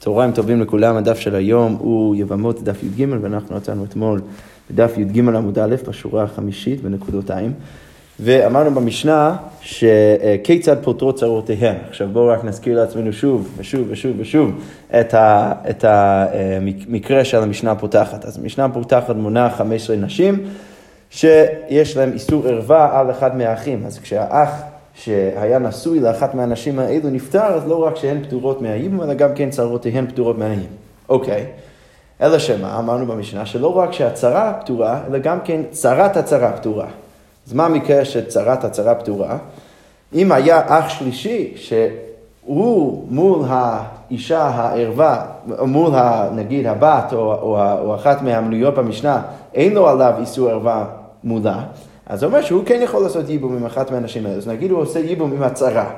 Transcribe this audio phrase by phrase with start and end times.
[0.00, 4.20] צהריים טובים לכולם, הדף של היום הוא יבמות דף י"ג ואנחנו נתנו אתמול
[4.70, 7.52] בדף י"ג עמוד א' בשורה החמישית בנקודותיים
[8.20, 11.74] ואמרנו במשנה שכיצד פותרות צרותיהן.
[11.88, 14.50] עכשיו בואו רק נזכיר לעצמנו שוב ושוב ושוב ושוב
[15.00, 18.24] את, ה, את המקרה של המשנה הפותחת.
[18.24, 20.46] אז המשנה הפותחת מונה 15 נשים
[21.10, 23.82] שיש להם איסור ערווה על אחד מהאחים.
[23.86, 24.62] אז כשהאח
[25.04, 29.50] שהיה נשוי לאחת מהנשים האלו נפטר, אז לא רק שהן פטורות מהייבום, אלא גם כן
[29.50, 30.66] צרותיהן פטורות מהייבום.
[31.08, 31.46] אוקיי.
[32.20, 36.86] אלא שמה, אמרנו במשנה, שלא רק שהצרה פטורה, אלא גם כן צרת הצרה פטורה.
[37.46, 39.38] אז מה המקרה שצרת הצרה פטורה?
[40.14, 45.26] אם היה אח שלישי, שהוא מול האישה הערווה,
[45.66, 45.92] מול
[46.32, 49.22] נגיד הבת או, או, או אחת מהמנויות במשנה,
[49.54, 50.84] אין לו עליו איסור ערווה
[51.24, 51.62] מולה,
[52.10, 54.36] אז זה אומר שהוא כן יכול לעשות ייבום עם אחת מהנשים האלה.
[54.36, 55.90] אז נגיד הוא עושה ייבום עם הצרה,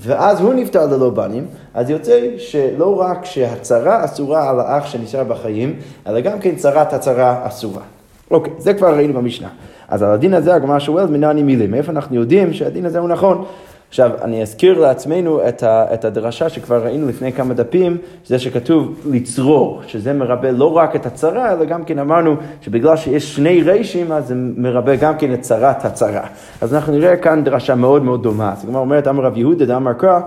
[0.00, 5.76] ואז הוא נפטר ללא בנים, אז יוצא שלא רק שהצרה אסורה על האח שנשאר בחיים,
[6.06, 7.82] אלא גם כן צרת הצרה אסורה.
[8.30, 9.48] אוקיי, זה כבר ראינו במשנה.
[9.88, 11.70] אז על הדין הזה הגמרא שואלת מנעני מילים.
[11.70, 13.44] מאיפה אנחנו יודעים שהדין הזה הוא נכון?
[13.92, 19.00] עכשיו, אני אזכיר לעצמנו את, ה, את הדרשה שכבר ראינו לפני כמה דפים, זה שכתוב
[19.10, 24.12] לצרור, שזה מרבה לא רק את הצרה, אלא גם כן אמרנו שבגלל שיש שני רישים,
[24.12, 26.26] אז זה מרבה גם כן את צרת הצרה.
[26.60, 28.52] אז אנחנו נראה כאן דרשה מאוד מאוד דומה.
[28.52, 30.20] אז הגמרא אומרת, אמר רב יהודה, דאמר קרא,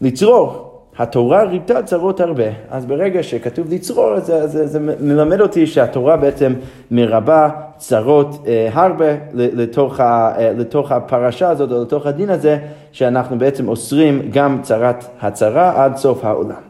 [0.00, 0.66] לצרור.
[0.98, 2.44] התורה ריפתה צרות הרבה.
[2.70, 6.52] אז ברגע שכתוב לצרור, זה, זה, זה מלמד אותי שהתורה בעצם
[6.90, 12.58] מרבה צרות אה, הרבה לתוך, ה, אה, לתוך הפרשה הזאת, או לתוך הדין הזה,
[12.96, 16.60] שאנחנו בעצם אוסרים גם צרת הצרה עד סוף העולם.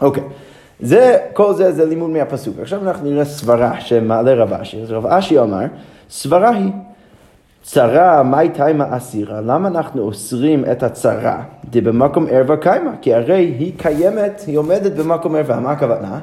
[0.00, 0.22] אוקיי,
[0.80, 2.58] זה, כל זה זה לימוד מהפסוק.
[2.62, 4.82] עכשיו אנחנו נראה סברה שמעלה רב אשי.
[4.82, 5.64] אז רב אשי אמר,
[6.10, 6.72] סברה היא
[7.62, 11.42] צרה, מאי תימא אסירה, למה אנחנו אוסרים את הצרה?
[11.72, 16.18] במקום ערווה קיימא, כי הרי היא קיימת, היא עומדת במקום ערווה, מה הכוונה?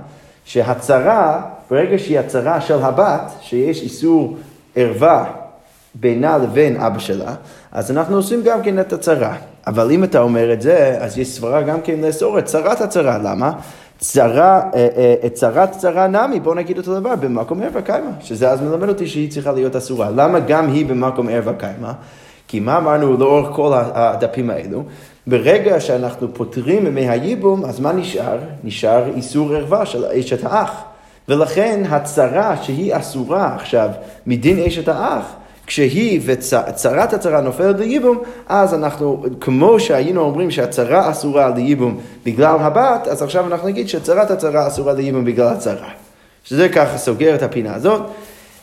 [0.46, 4.38] שהצרה, ברגע שהיא הצרה של הבת, שיש איסור
[4.76, 5.26] ערווה
[5.96, 7.34] בינה לבין אבא שלה,
[7.72, 9.35] אז אנחנו עושים גם כן את הצרה.
[9.67, 13.17] אבל אם אתה אומר את זה, אז יש סברה גם כן לאסור את צרת הצרה,
[13.17, 13.51] למה?
[14.00, 14.88] צרה, אה,
[15.23, 19.07] אה, צרת צרה נמי, בואו נגיד אותו דבר, במקום ערווה קיימא, שזה אז מלמד אותי
[19.07, 20.09] שהיא צריכה להיות אסורה.
[20.16, 21.91] למה גם היא במקום ערווה קיימא?
[22.47, 24.84] כי מה אמרנו לאורך כל הדפים האלו?
[25.28, 28.38] ברגע שאנחנו פותרים מהייבום, אז מה נשאר?
[28.63, 30.84] נשאר איסור ערווה של אשת האח.
[31.29, 33.89] ולכן הצרה שהיא אסורה עכשיו
[34.28, 35.25] מדין אשת האח,
[35.67, 38.17] כשהיא וצרת הצרה נופלת לייבום,
[38.47, 44.31] אז אנחנו, כמו שהיינו אומרים שהצרה אסורה לייבום בגלל הבת, אז עכשיו אנחנו נגיד שצרת
[44.31, 45.89] הצרה אסורה לייבום בגלל הצרה.
[46.44, 48.01] שזה ככה סוגר את הפינה הזאת,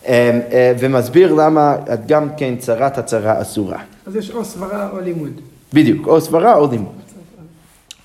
[0.07, 0.13] אמ,
[0.53, 1.77] אה, ומסביר למה
[2.07, 3.79] גם כן צרת הצרה אסורה.
[4.07, 5.41] אז יש או סברה או לימוד.
[5.73, 6.93] בדיוק, או סברה או לימוד.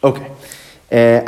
[0.04, 0.24] אוקיי.
[0.24, 0.30] אה,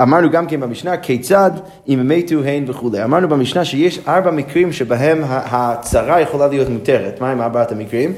[0.01, 1.51] אמרנו גם כן במשנה, כיצד
[1.89, 3.03] אם מתו הן וכולי.
[3.03, 7.21] אמרנו במשנה שיש ארבע מקרים שבהם הצרה יכולה להיות מותרת.
[7.21, 8.13] מה עם ארבעת המקרים?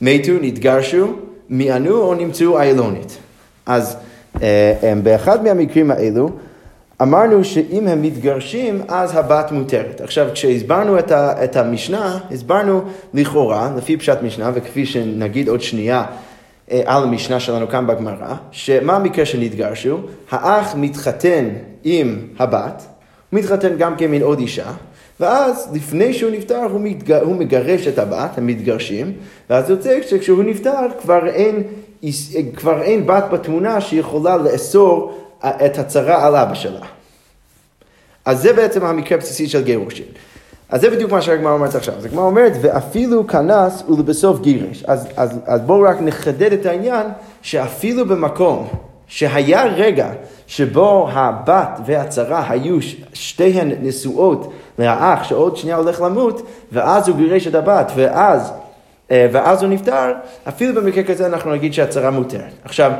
[0.00, 1.12] מתו, נתגרשו,
[1.50, 3.18] מיענו או נמצאו איילונית.
[3.66, 3.96] אז
[4.42, 6.30] אה, באחד מהמקרים האלו,
[7.02, 10.00] אמרנו שאם הם מתגרשים, אז הבת מותרת.
[10.00, 12.82] עכשיו, כשהסברנו את, ה, את המשנה, הסברנו
[13.14, 16.06] לכאורה, לפי פשט משנה, וכפי שנגיד עוד שנייה, אה,
[16.84, 19.98] על המשנה שלנו כאן בגמרא, שמה המקרה שנתגרשו?
[20.30, 21.48] האח מתחתן
[21.84, 22.86] עם הבת,
[23.30, 24.70] הוא מתחתן גם כן עם עוד אישה,
[25.20, 27.12] ואז לפני שהוא נפטר הוא, מתג...
[27.12, 29.12] הוא מגרש את הבת, הם מתגרשים,
[29.50, 31.62] ואז יוצא שכשהוא נפטר כבר אין,
[32.56, 36.86] כבר אין בת בתמונה שיכולה לאסור אה, את הצרה על אבא שלה.
[38.24, 40.06] אז זה בעצם המקרה הבסיסי של גירושין.
[40.70, 41.94] אז זה בדיוק מה שהגמרא אומרת עכשיו.
[41.94, 44.84] אז הגמרא אומרת, ואפילו כנס ולבסוף גירש.
[44.86, 47.06] אז, אז, אז בואו רק נחדד את העניין,
[47.42, 48.68] שאפילו במקום
[49.06, 50.10] שהיה רגע
[50.46, 52.78] שבו הבת והצרה היו
[53.12, 58.52] שתיהן נשואות לאח שעוד שנייה הולך למות, ואז הוא גירש את הבת, ואז,
[59.10, 60.12] אה, ואז הוא נפטר,
[60.48, 62.52] אפילו במקרה כזה אנחנו נגיד שהצרה מותרת.
[62.64, 62.92] עכשיו,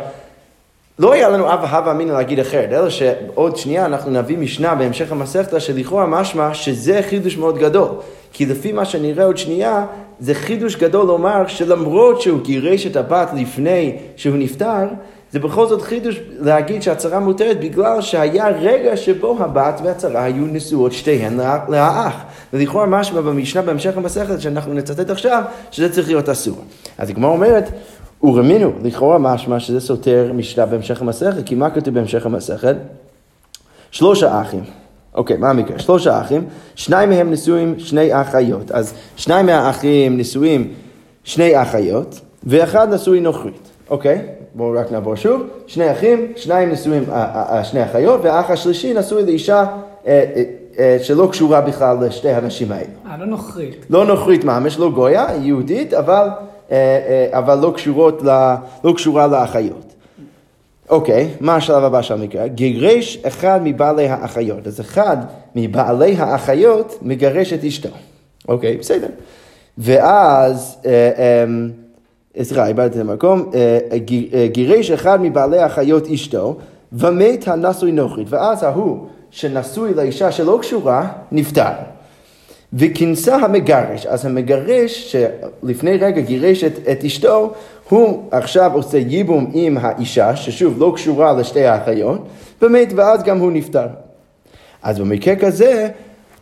[0.98, 5.12] לא היה לנו אב הווה אמינא להגיד אחרת, אלא שעוד שנייה אנחנו נביא משנה בהמשך
[5.12, 7.88] המסכתא שלכאורה משמע שזה חידוש מאוד גדול.
[8.32, 9.86] כי לפי מה שנראה עוד שנייה,
[10.20, 14.86] זה חידוש גדול לומר שלמרות שהוא גירש את הבת לפני שהוא נפטר,
[15.32, 20.92] זה בכל זאת חידוש להגיד שהצרה מותרת בגלל שהיה רגע שבו הבת והצרה היו נשואות
[20.92, 22.14] שתיהן לאח.
[22.52, 26.56] ולכאורה משמע במשנה בהמשך המסכת שאנחנו נצטט עכשיו, שזה צריך להיות אסור.
[26.98, 27.70] אז הגמרא אומרת,
[28.22, 32.76] ורמינו, לכאורה משמע שזה סותר משנה בהמשך המסכת, כי מה כתוב בהמשך המסכת?
[33.90, 34.64] שלושה אחים.
[35.14, 35.78] אוקיי, מה המקרה?
[35.78, 36.44] שלושה אחים,
[36.74, 38.70] שניים מהם נשואים שני אחיות.
[38.70, 40.72] אז שניים מהאחים נשואים
[41.24, 44.26] שני אחיות, ואחד נשוי נוכרית, אוקיי?
[44.54, 45.42] בואו רק נעבור שוב.
[45.66, 49.64] שני אחים, שניים נשואים, אה, אה, אה, שני אחיות, והאח השלישי נשוי לאישה
[51.02, 52.86] שלא קשורה בכלל לשתי הנשים האלה.
[53.06, 53.86] אה, לא נוכרית.
[53.90, 56.28] לא נוכרית ממש, לא גויה, יהודית, אבל,
[57.32, 58.54] אבל לא, קשורות ל,
[58.84, 59.94] לא קשורה לאחיות.
[60.90, 62.48] אוקיי, מה השלב הבא של המקרה?
[62.48, 64.66] גירש אחד מבעלי האחיות.
[64.66, 65.16] אז אחד
[65.54, 67.88] מבעלי האחיות מגרש את אשתו.
[68.48, 69.06] אוקיי, בסדר.
[69.78, 71.10] ואז, אה,
[72.38, 76.56] אה, סליחה, איבדתי את המקום, אה, גי- אה, גירש אחד מבעלי האחיות אשתו,
[76.92, 78.26] ומת הנשוי נוכרית.
[78.30, 78.98] ואז ההוא
[79.30, 81.70] שנשוי לאישה שלא קשורה, נפטר.
[82.72, 84.06] וכינסה המגרש.
[84.06, 87.52] אז המגרש שלפני רגע גירש את, את אשתו,
[87.88, 92.28] הוא עכשיו עושה ייבום עם האישה, ששוב לא קשורה לשתי האחיות,
[92.60, 93.86] באמת, ואז גם הוא נפטר.
[94.82, 95.88] אז במקרה כזה,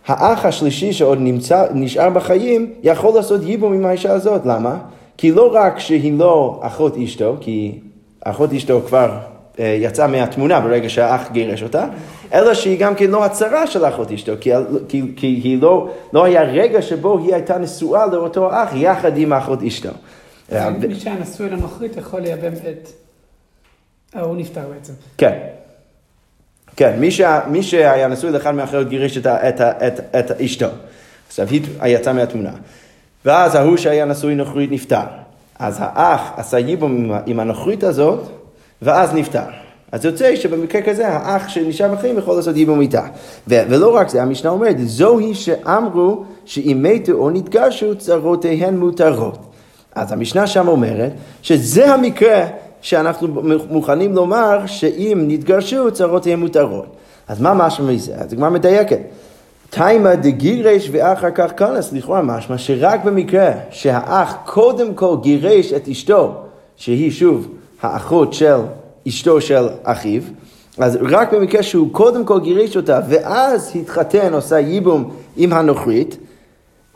[0.06, 4.46] האח השלישי שעוד נמצא, נשאר בחיים, יכול לעשות ייבום עם האישה הזאת.
[4.46, 4.78] למה?
[5.17, 7.78] כי לא רק שהיא לא אחות אשתו, כי
[8.25, 9.19] אחות אשתו כבר
[9.58, 11.87] יצאה מהתמונה ברגע שהאח גירש אותה,
[12.32, 14.50] אלא שהיא גם כן לא הצרה של אחות אשתו, כי,
[14.88, 19.32] כי, כי היא לא, לא היה רגע שבו היא הייתה נשואה לאותו אח יחד עם
[19.32, 19.88] אחות אשתו.
[20.53, 22.88] אה, מי שהיה נשוי לנוכרית יכול לייבם את...
[24.17, 24.93] אה, הוא נפטר בעצם.
[25.19, 25.38] כן.
[26.76, 30.67] כן, מי, שה, מי שהיה נשוי לאחד מהאחיות גירש את, את, את, את אשתו.
[31.29, 32.50] עכשיו היא יצאה מהתמונה.
[33.25, 35.05] ואז ההוא שהיה נשוי נוכרית נפטר.
[35.59, 38.36] אז האח עשה ייבום עם הנוכרית הזאת,
[38.82, 39.40] ואז נפטר.
[39.93, 43.02] אז יוצא שבמקרה כזה האח שנשאר בחיים יכול לעשות ייבום איתה.
[43.49, 49.38] ו- ולא רק זה, המשנה אומרת, זוהי שאמרו שאם מתו או נתגרשו צרותיהן מותרות.
[49.94, 51.12] אז המשנה שם אומרת
[51.43, 52.44] שזה המקרה
[52.81, 53.28] שאנחנו
[53.70, 56.87] מוכנים לומר שאם נתגרשו צרותיהם מותרות.
[57.28, 58.14] אז מה משמע מזה?
[58.14, 58.99] אז הגמרא מדייקת.
[59.70, 66.34] תימא דגירש ואחר כך כנס, לכאורה משמע שרק במקרה שהאח קודם כל גירש את אשתו,
[66.76, 67.49] שהיא שוב
[67.82, 68.56] האחות של
[69.08, 70.23] אשתו של אחיו,
[70.78, 76.17] אז רק במקרה שהוא קודם כל גירש אותה ואז התחתן, עושה ייבום עם הנוכרית,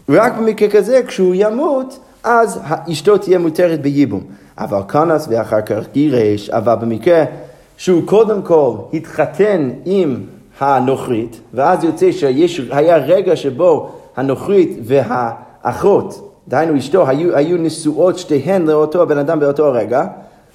[0.08, 2.60] רק במקרה כזה, כשהוא ימות, אז
[2.92, 4.22] אשתו תהיה מותרת בייבום.
[4.58, 7.24] אבל כנס ואחר כך גירש, אבל במקרה
[7.76, 10.20] שהוא קודם כל התחתן עם
[10.60, 19.02] הנוכרית, ואז יוצא שהיה רגע שבו הנוכרית והאחות, דהיינו אשתו, היו, היו נשואות שתיהן לאותו
[19.02, 20.06] הבן אדם באותו הרגע,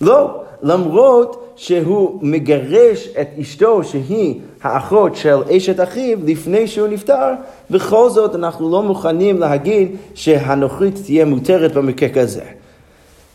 [0.02, 7.34] לא, למרות שהוא מגרש את אשתו שהיא האחות של אשת אחיו לפני שהוא נפטר,
[7.70, 12.42] בכל זאת אנחנו לא מוכנים להגיד שהנוכרית תהיה מותרת במקרה כזה.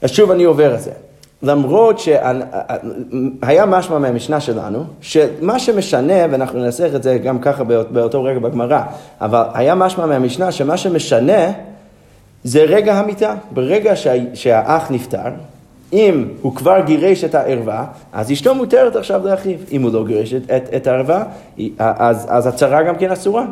[0.03, 0.91] אז שוב אני עובר את זה.
[1.43, 8.25] למרות שהיה משמע מהמשנה שלנו, שמה שמשנה, ואנחנו ננסח את זה גם ככה באות- באותו
[8.25, 8.81] רגע בגמרא,
[9.21, 11.53] אבל היה משמע מהמשנה שמה שמשנה
[12.45, 13.35] זה רגע המיטה.
[13.51, 15.29] ברגע שה, שהאח נפטר,
[15.93, 19.59] אם הוא כבר גירש את הערווה, אז אשתו מותרת עכשיו לאחיו.
[19.73, 21.25] אם הוא לא גירש את, את, את הערווה,
[21.79, 23.45] אז, אז הצרה גם כן אסורה.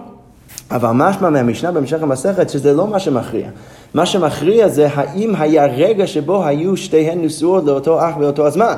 [0.70, 3.48] אבל משמע מהמשנה בהמשך המסכת שזה לא מה שמכריע.
[3.94, 8.74] מה שמכריע זה האם היה רגע שבו היו שתיהן נשואות לאותו אח באותו הזמן.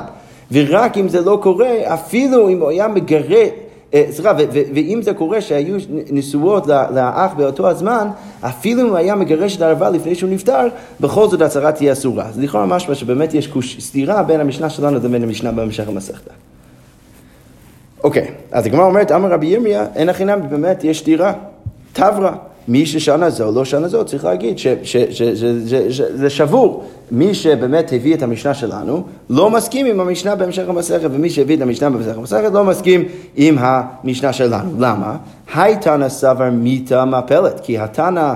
[0.51, 3.49] ורק אם זה לא קורה, אפילו אם הוא היה מגרש,
[4.11, 5.75] סליחה, ו- ו- ואם זה קורה שהיו
[6.11, 8.07] נשואות לאח באותו הזמן,
[8.41, 10.67] אפילו אם הוא היה מגרש את הערבה לפני שהוא נפטר,
[10.99, 12.25] בכל זאת הצהרה תהיה אסורה.
[12.25, 13.47] אז לכאורה משמע שבאמת יש
[13.79, 16.31] סתירה בין המשנה שלנו לבין המשנה בהמשך המסכתה.
[18.03, 21.33] אוקיי, אז הגמרא אומרת, אמר רבי ירמיה, אין הכי באמת יש סתירה.
[21.93, 22.31] תברא,
[22.67, 26.83] מי ששנה זו, לא שנה זו, צריך להגיד שזה שבור.
[27.11, 31.61] מי שבאמת הביא את המשנה שלנו, לא מסכים עם המשנה בהמשך המסכת, ומי שהביא את
[31.61, 33.03] המשנה בהמשך המסכת לא מסכים
[33.35, 34.71] עם המשנה שלנו.
[34.79, 35.17] למה?
[35.53, 38.33] היי תנא סבר מיתה מפלת, כי התנא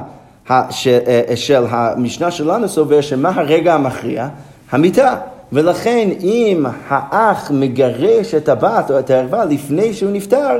[0.49, 4.27] ה- ש- אה, של המשנה שלנו סובר שמה הרגע המכריע?
[4.71, 5.15] המיתה.
[5.53, 10.59] ולכן אם האח מגרש את הבת או את הערווה לפני שהוא נפטר,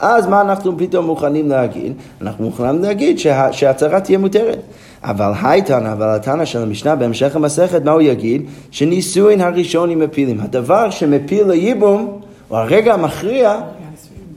[0.00, 1.92] אז מה אנחנו פתאום מוכנים להגיד?
[2.20, 4.58] אנחנו מוכנים להגיד שה, שהצהרה תהיה מותרת.
[5.02, 8.42] אבל הייתנא, אבל התנא של המשנה בהמשך המסכת, מה הוא יגיד?
[8.70, 10.40] שנישואין הראשונים מפילים.
[10.40, 13.60] הדבר שמפיל לייבום, או הרגע המכריע,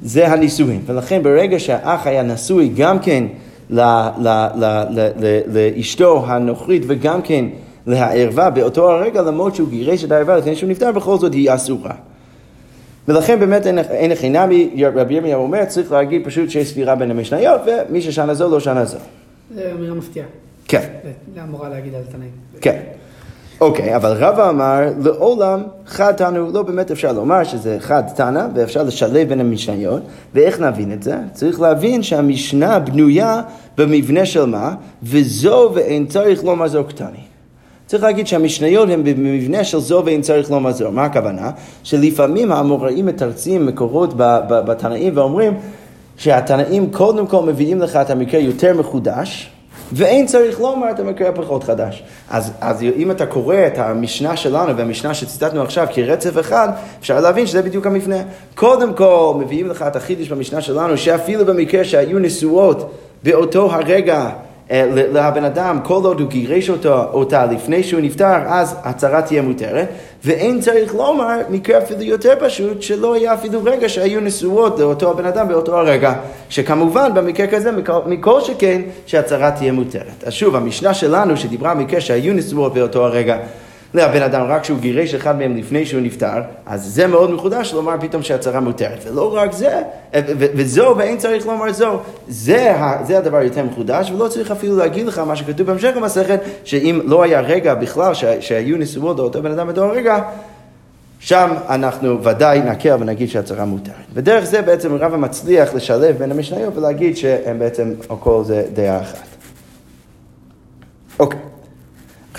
[0.04, 0.82] זה הנישואין.
[0.86, 3.24] ולכן ברגע שהאח היה נשוי גם כן
[5.48, 7.46] לאשתו הנוכרית וגם כן
[7.88, 11.94] לערווה באותו הרגע, למרות שהוא גירש את הערווה לפני שהוא נפטר, בכל זאת היא אסורה.
[13.08, 17.62] ולכן באמת אין, הכי נמי, רבי ירמיהו אומר, צריך להגיד פשוט שיש ספירה בין המשניות,
[17.66, 18.98] ומי ששנה זו לא שנה זו.
[19.56, 20.28] זה אמירה מפתיעה.
[20.68, 20.84] כן,
[21.36, 22.32] זה אמורה להגיד על תנאים.
[22.62, 22.80] כן.
[23.62, 28.84] אוקיי, אבל רבא אמר, לעולם חד תנו, לא באמת אפשר לומר שזה חד תנא, ואפשר
[28.84, 30.02] לשלב בין המשניות,
[30.34, 31.18] ואיך נבין את זה?
[31.34, 33.42] צריך להבין שהמשנה בנויה
[33.78, 37.29] במבנה של מה, וזו ואין צריך לומר זו קטני.
[37.90, 40.92] צריך להגיד שהמשניות הן במבנה של זו ואין צריך לומר זו.
[40.92, 41.52] מה הכוונה?
[41.84, 44.14] שלפעמים האמוראים מתרצים מקורות
[44.50, 45.54] בתנאים ואומרים
[46.18, 49.50] שהתנאים קודם כל מביאים לך את המקרה יותר מחודש,
[49.92, 52.04] ואין צריך לומר את המקרה הפחות חדש.
[52.30, 56.70] אז, אז אם אתה קורא את המשנה שלנו והמשנה שציטטנו עכשיו כרצף אחד,
[57.00, 58.20] אפשר להבין שזה בדיוק המפנה.
[58.56, 62.92] קודם כל מביאים לך את החידוש במשנה שלנו, שאפילו במקרה שהיו נשואות
[63.24, 64.30] באותו הרגע
[64.72, 69.88] לבן אדם, כל עוד הוא גירש אותו, אותה לפני שהוא נפטר, אז הצהרה תהיה מותרת,
[70.24, 75.26] ואין צריך לומר מקרה אפילו יותר פשוט, שלא היה אפילו רגע שהיו נשואות לאותו הבן
[75.26, 76.14] אדם באותו הרגע,
[76.50, 80.24] שכמובן במקרה כזה, מכל, מכל שכן, שהצהרה תהיה מותרת.
[80.26, 83.38] אז שוב, המשנה שלנו שדיברה מקרה שהיו נשואות באותו הרגע,
[83.94, 87.96] לבן אדם רק שהוא גירש אחד מהם לפני שהוא נפטר, אז זה מאוד מחודש לומר
[88.02, 89.00] פתאום שהצהרה מותרת.
[89.08, 89.82] ולא רק זה,
[90.38, 95.20] וזו ואין צריך לומר זו, זה, זה הדבר יותר מחודש, ולא צריך אפילו להגיד לך
[95.20, 99.84] מה שכתוב בהמשך המסכת, שאם לא היה רגע בכלל שהיו נשואות לאותו בן אדם באותו
[99.84, 100.20] הרגע,
[101.20, 103.96] שם אנחנו ודאי נקל ונגיד שהצהרה מותרת.
[104.14, 109.28] ודרך זה בעצם רבא מצליח לשלב בין המשניות ולהגיד שהם בעצם, הכל זה דעה אחת.
[111.20, 111.40] אוקיי.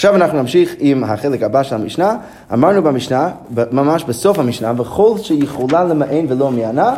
[0.01, 2.17] עכשיו אנחנו נמשיך עם החלק הבא של המשנה.
[2.53, 3.31] אמרנו במשנה,
[3.73, 6.95] ממש בסוף המשנה, וכל שיכולה למען ולא מענה,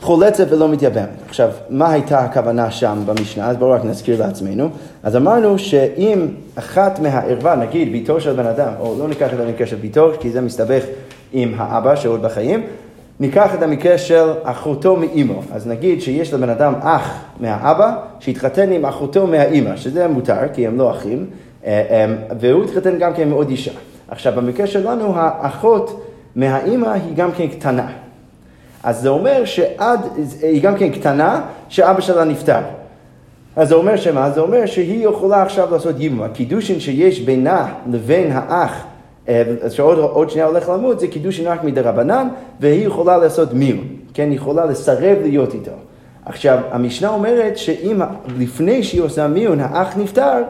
[0.00, 1.08] חולצת ולא מתייבמת.
[1.28, 3.48] עכשיו, מה הייתה הכוונה שם במשנה?
[3.48, 4.68] אז בואו רק נזכיר לעצמנו.
[5.02, 9.66] אז אמרנו שאם אחת מהערווה, נגיד ביתו של בן אדם, או לא ניקח את המקרה
[9.66, 10.84] של ביתו, כי זה מסתבך
[11.32, 12.62] עם האבא שעוד בחיים,
[13.20, 15.42] ניקח את המקרה של אחותו מאימו.
[15.52, 20.78] אז נגיד שיש לבן אדם אח מהאבא, שהתחתן עם אחותו מהאימא, שזה מותר, כי הם
[20.78, 21.26] לא אחים.
[21.66, 23.72] אה, אה, והוא התחתן גם כן עם עוד אישה.
[24.08, 26.04] עכשיו, במקרה שלנו, האחות
[26.36, 27.92] מהאימא היא גם כן קטנה.
[28.82, 30.00] אז זה אומר שעד,
[30.42, 32.60] היא גם כן קטנה, שאבא שלה נפטר.
[33.56, 34.30] אז זה אומר שמה?
[34.30, 36.22] זה אומר שהיא יכולה עכשיו לעשות ייבום.
[36.22, 38.84] הקידושין שיש בינה לבין האח,
[39.28, 42.28] אה, שעוד שנייה הולך למות, זה קידושין רק מדרבנן,
[42.60, 43.86] והיא יכולה לעשות מיון.
[44.14, 45.70] כן, היא יכולה לסרב להיות איתו.
[46.26, 48.00] עכשיו, המשנה אומרת שאם
[48.38, 50.42] לפני שהיא עושה מיון, האח נפטר,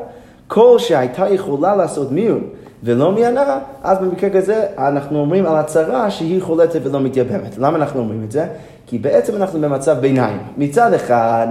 [0.55, 2.41] כל שהייתה יכולה לעשות מיון
[2.83, 7.59] ולא מיענה, אז במקרה כזה אנחנו אומרים על הצהרה שהיא חולצת ולא מתייבמת.
[7.59, 8.47] למה אנחנו אומרים את זה?
[8.87, 10.39] כי בעצם אנחנו במצב ביניים.
[10.57, 11.47] מצד אחד,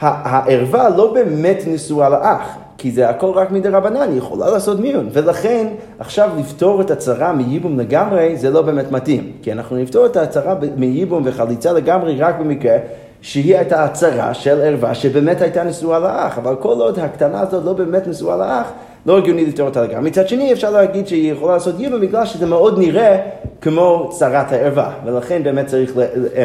[0.00, 5.08] הערווה לא באמת נשואה לאח, כי זה הכל רק מדי רבנן, היא יכולה לעשות מיון.
[5.12, 5.66] ולכן,
[5.98, 9.32] עכשיו לפתור את הצהרה מייבום לגמרי, זה לא באמת מתאים.
[9.42, 12.76] כי אנחנו נפתור את הצהרה מייבום וחליצה לגמרי רק במקרה
[13.22, 17.72] שהיא הייתה הצהרה של ערווה שבאמת הייתה נשואה לאח, אבל כל עוד הקטנה הזאת לא
[17.72, 18.66] באמת נשואה לאח,
[19.06, 20.10] לא הגיוני לפתור אותה לגמרי.
[20.10, 23.20] מצד שני אפשר להגיד שהיא יכולה לעשות ייבום בגלל שזה מאוד נראה
[23.60, 25.92] כמו צרת הערווה, ולכן באמת צריך,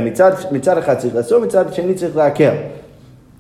[0.04, 2.54] מצד, מצד אחד צריך לעשות, מצד שני צריך להקל.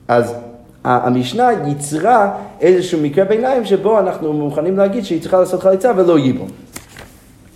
[0.07, 0.35] אז
[0.83, 6.47] המשנה ייצרה איזשהו מקרה ביניים שבו אנחנו מוכנים להגיד שהיא צריכה לעשות חליצה ולא ייבום.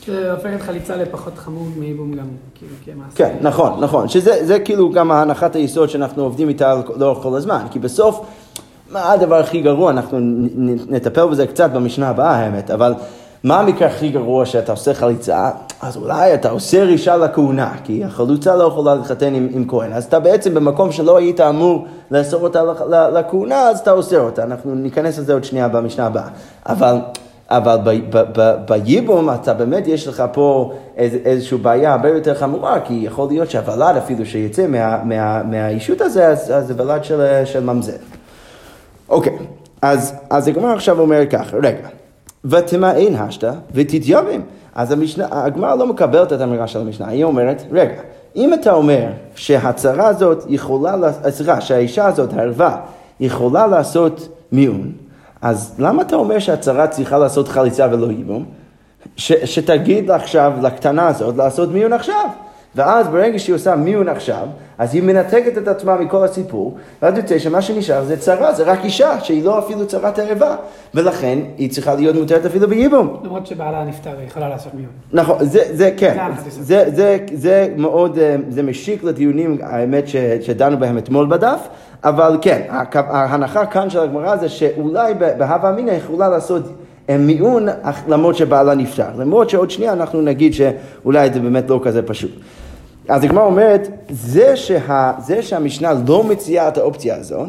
[0.05, 3.15] שהופך את חליצה לפחות חמור מייבום גם, כאילו, כמעשה.
[3.15, 4.07] כן, נכון, נכון.
[4.07, 7.65] שזה כאילו גם הנחת היסוד שאנחנו עובדים איתה לאורך כל הזמן.
[7.71, 8.25] כי בסוף,
[8.91, 9.91] מה הדבר הכי גרוע?
[9.91, 10.17] אנחנו
[10.89, 12.93] נטפל בזה קצת במשנה הבאה, האמת, אבל
[13.43, 15.49] מה המקרה הכי גרוע שאתה עושה חליצה?
[15.81, 19.93] אז אולי אתה עושה רישה לכהונה, כי החלוצה לא יכולה להתחתן עם, עם כהן.
[19.93, 22.63] אז אתה בעצם במקום שלא היית אמור לאסור אותה
[23.13, 24.43] לכהונה, אז אתה אוסר אותה.
[24.43, 26.27] אנחנו ניכנס לזה עוד שנייה במשנה הבאה.
[26.65, 26.95] אבל...
[27.49, 27.77] אבל
[28.67, 33.49] בייבום אתה באמת, יש לך פה איז, איזושהי בעיה הרבה יותר חמורה, כי יכול להיות
[33.49, 37.97] שהוולד אפילו שיצא מה, מה, מהאישות הזה, אז, זה ולד של, של ממזר.
[39.09, 39.37] אוקיי,
[39.81, 41.87] אז, אז הגמרא עכשיו אומרת ככה, רגע,
[42.45, 44.41] ותמאן השתא ותתייבם.
[44.75, 44.95] אז
[45.31, 48.01] הגמרא לא מקבלת את האמירה של המשנה, היא אומרת, רגע,
[48.35, 50.95] אם אתה אומר שהצרה הזאת יכולה,
[51.29, 52.77] סליחה, שהאישה הזאת, הערווה,
[53.19, 54.91] יכולה לעשות מיון,
[55.41, 58.45] אז למה אתה אומר שהצרה צריכה לעשות חליצה ולא ייבום?
[59.17, 62.29] שתגיד עכשיו לקטנה הזאת לעשות מיון עכשיו.
[62.75, 67.39] ואז ברגע שהיא עושה מיון עכשיו, אז היא מנתקת את עצמה מכל הסיפור, ואז יוצא
[67.39, 70.55] שמה שנשאר זה צרה, זה רק אישה, שהיא לא אפילו צרת הערווה,
[70.93, 73.17] ולכן היא צריכה להיות מותרת אפילו בייבום.
[73.23, 74.91] למרות שבעלה נפטר, היא יכולה לעשות מיון.
[75.13, 76.17] נכון, זה, זה כן,
[76.49, 80.05] זה, זה, זה, זה מאוד, אה, זה משיק לדיונים, האמת,
[80.41, 81.67] שדנו בהם אתמול בדף,
[82.03, 82.61] אבל כן,
[82.93, 86.63] ההנחה כאן של הגמרא זה שאולי בהווה אמינא יכולה לעשות
[87.09, 87.67] אה, מיון
[88.07, 89.07] למרות שבעלה נפטר.
[89.17, 92.31] למרות שעוד שנייה אנחנו נגיד שאולי זה באמת לא כזה פשוט.
[93.07, 97.45] אז הגמרא אומרת, זה, שה, זה שהמשנה לא מציעה את האופציה הזו,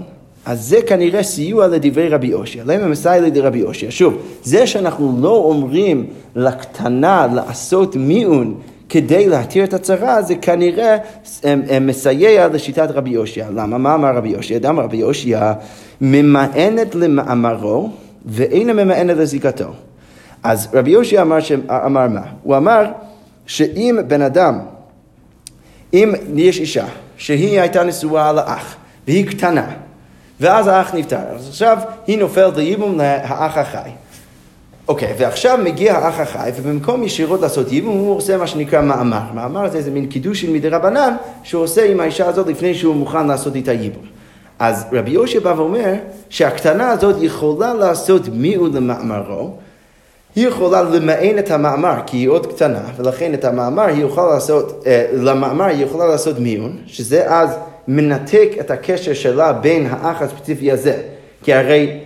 [0.47, 2.65] אז זה כנראה סיוע לדברי רבי אושיה.
[2.67, 3.91] למה מסייע לידי רבי אושיה?
[3.91, 8.55] שוב, זה שאנחנו לא אומרים לקטנה לעשות מיון
[8.91, 10.97] כדי להתיר את הצרה, זה כנראה
[11.45, 13.47] אה, אה, מסייע לשיטת רבי יושע.
[13.51, 13.79] למה?
[13.79, 14.59] מה אמר רבי יושע?
[14.69, 15.53] אמר רבי יושע,
[16.01, 17.91] ממאנת למאמרו
[18.27, 19.73] ואינה ממאנת לזיקתו.
[20.43, 21.53] אז רבי יושי אמר, ש...
[21.71, 22.23] אמר מה?
[22.43, 22.85] הוא אמר
[23.47, 24.59] שאם בן אדם,
[25.95, 29.71] אם יש אישה שהיא הייתה נשואה לאח והיא קטנה
[30.41, 33.91] ואז האח נפטר, אז עכשיו היא נופלת לייבום לאח החי.
[34.91, 39.21] אוקיי, ועכשיו מגיע האח החי, ובמקום ישירות לעשות ייבום, הוא עושה מה שנקרא מאמר.
[39.35, 43.27] מאמר זה איזה מין קידושין מדי רבנן, שהוא עושה עם האישה הזאת לפני שהוא מוכן
[43.27, 44.03] לעשות איתה ייבום.
[44.59, 45.95] אז רבי יושע בא ואומר
[46.29, 49.51] שהקטנה הזאת יכולה לעשות מיעוט למאמרו,
[50.37, 54.85] היא יכולה למען את המאמר כי היא עוד קטנה, ולכן את המאמר היא יכולה לעשות,
[54.87, 57.51] אה, למאמר היא יכולה לעשות מיון, שזה אז
[57.89, 61.03] מנתק את הקשר שלה בין האח הספציפי הזה.
[61.43, 62.01] כי הרי,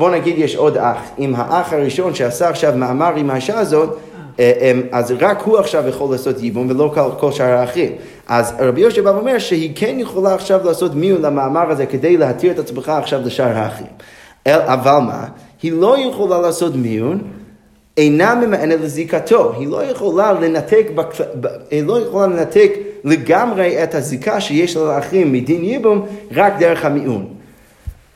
[0.00, 3.98] בוא נגיד יש עוד אח, אם האח הראשון שעשה עכשיו מאמר עם האישה הזאת,
[4.38, 7.92] אה, אה, אז רק הוא עכשיו יכול לעשות ייבום ולא כל, שאר האחים.
[8.28, 12.52] אז רבי יושב בא ואומר שהיא כן יכולה עכשיו לעשות מיון למאמר הזה כדי להתיר
[12.52, 13.86] את עצמך עכשיו לשאר האחים.
[14.46, 15.24] אבל מה?
[15.62, 17.20] היא לא יכולה לעשות מיון
[17.96, 20.86] אינה ממאנת לזיקתו, היא לא יכולה לנתק,
[21.70, 22.72] היא לא יכולה לנתק
[23.04, 27.39] לגמרי את הזיקה שיש לאחים מדין ייבום רק דרך המיעון.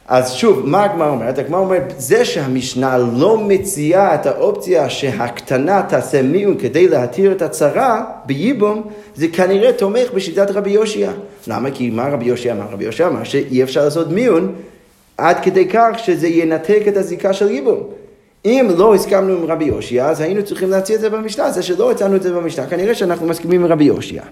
[0.08, 1.38] אז שוב, מה הגמרא אומרת?
[1.38, 8.04] הגמרא אומרת, זה שהמשנה לא מציעה את האופציה שהקטנה תעשה מיעון כדי להתיר את הצרה
[8.26, 8.82] בייבום,
[9.14, 11.10] זה כנראה תומך בשיטת רבי יושיע.
[11.46, 11.70] למה?
[11.70, 12.64] כי מה רבי יושיע אמר?
[12.70, 14.52] רבי יושיע אמר שאי אפשר לעשות מיעון
[15.18, 17.80] עד כדי כך שזה ינתק את הזיקה של ייבום.
[18.44, 21.90] אם לא הסכמנו עם רבי יושיע, אז היינו צריכים להציע את זה במשנה, זה שלא
[21.90, 24.22] הצענו את זה במשנה, כנראה שאנחנו מסכימים עם רבי יושיע.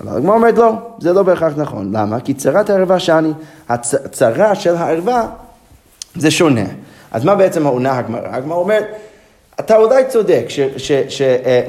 [0.00, 1.90] אבל הגמרא אומרת לא, זה לא בהכרח נכון.
[1.96, 2.20] למה?
[2.20, 3.32] כי צרת הערווה שאני,
[3.68, 5.26] הצרה של הערווה
[6.16, 6.64] זה שונה.
[7.12, 8.28] אז מה בעצם העונה הגמרא?
[8.30, 8.84] הגמרא אומרת,
[9.60, 10.46] אתה אולי צודק,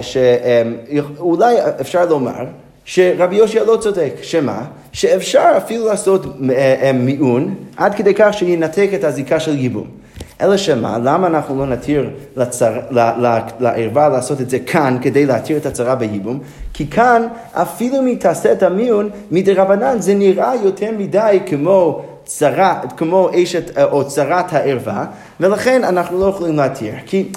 [0.02, 2.46] שאולי אפשר לומר
[2.86, 4.62] שרבי יושיע לא צודק, שמה?
[4.92, 9.88] שאפשר אפילו לעשות אה, אה, מיעון עד כדי כך שינתק את הזיקה של ייבום.
[10.42, 12.74] אלא שמה, למה אנחנו לא נתיר לצר,
[13.60, 16.40] לערווה לעשות את זה כאן כדי להתיר את הצרה בייבום?
[16.74, 22.02] כי כאן אפילו אם היא תעשה את המיון מדי רבנן זה נראה יותר מדי כמו
[22.26, 25.06] צרה, כמו אשת או צרת הערווה
[25.40, 26.94] ולכן אנחנו לא יכולים להתיר.
[27.06, 27.30] כי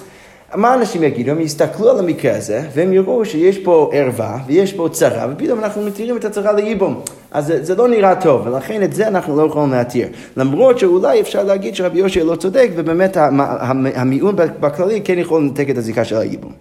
[0.55, 1.31] מה אנשים יגידו?
[1.31, 5.83] הם יסתכלו על המקרה הזה, והם יראו שיש פה ערווה, ויש פה צרה, ופתאום אנחנו
[5.83, 7.01] מתירים את הצרה לייבום.
[7.33, 10.09] אז זה, זה לא נראה טוב, ולכן את זה אנחנו לא יכולים להתיר.
[10.37, 13.17] למרות שאולי אפשר להגיד שרבי יושע לא צודק, ובאמת
[13.95, 16.53] המיעון בכללי כן יכול לנתק את הזיקה של הייבום.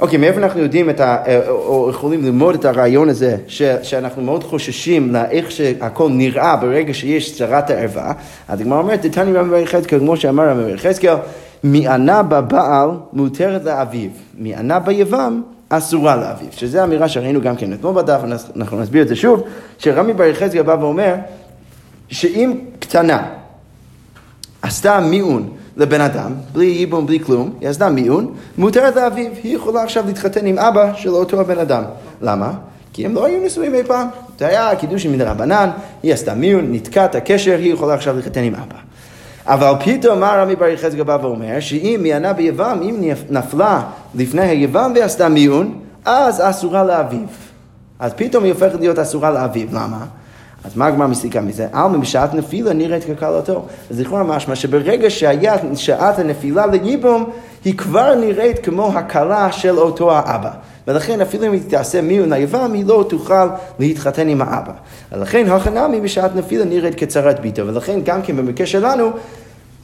[0.00, 1.16] אוקיי, מאיפה אנחנו יודעים את ה...
[1.48, 7.38] או יכולים ללמוד את הרעיון הזה, ש, שאנחנו מאוד חוששים לאיך שהכל נראה ברגע שיש
[7.38, 8.12] צרת הערווה,
[8.48, 11.16] אז הגמרא אומרת, דתני רבי יחזקאל, כמו שאמר רבי יחזקאל,
[11.64, 18.20] מענה בבעל מותרת לאביו, מענה ביבם אסורה לאביו, שזו אמירה שראינו גם כן אתמול בדף,
[18.56, 19.42] אנחנו נסביר את זה שוב,
[19.78, 21.14] שרמי בר יחזקאל בא ואומר
[22.08, 23.28] שאם קטנה
[24.62, 29.82] עשתה מיעון לבן אדם, בלי ייבום, בלי כלום, היא עשתה מיעון, מותרת לאביו, היא יכולה
[29.82, 31.82] עכשיו להתחתן עם אבא של אותו הבן אדם.
[32.22, 32.52] למה?
[32.92, 34.08] כי הם לא היו נשואים אי פעם.
[34.38, 35.70] זה היה קידוש מן רבנן,
[36.02, 38.85] היא עשתה מיעון, נתקע את הקשר, היא יכולה עכשיו להתחתן עם אבא.
[39.46, 42.96] אבל פתאום מה רמי בר יחזקאל בא ואומר, שאם היא ענה ביוון, אם
[43.30, 43.82] נפלה
[44.14, 47.26] לפני היוון ועשתה מיון, אז אסורה לאביו.
[47.98, 49.68] אז פתאום היא הופכת להיות אסורה לאביו.
[49.72, 50.06] למה?
[50.64, 51.66] אז מה הגמרא מסיקה מזה?
[51.72, 53.64] אלמא בשעת נפילה נראית ככלתו.
[53.90, 57.30] אז לכאורה משמע שברגע שהיה שעת הנפילה לייבום,
[57.64, 60.50] היא כבר נראית כמו הכלה של אותו האבא.
[60.86, 64.72] ולכן אפילו אם היא תעשה מיאון ליבם, היא לא תוכל להתחתן עם האבא.
[65.12, 67.66] ולכן הכא נמי בשעת נפילה נראית כצרת בתו.
[67.66, 69.10] ולכן גם כן במקרה שלנו,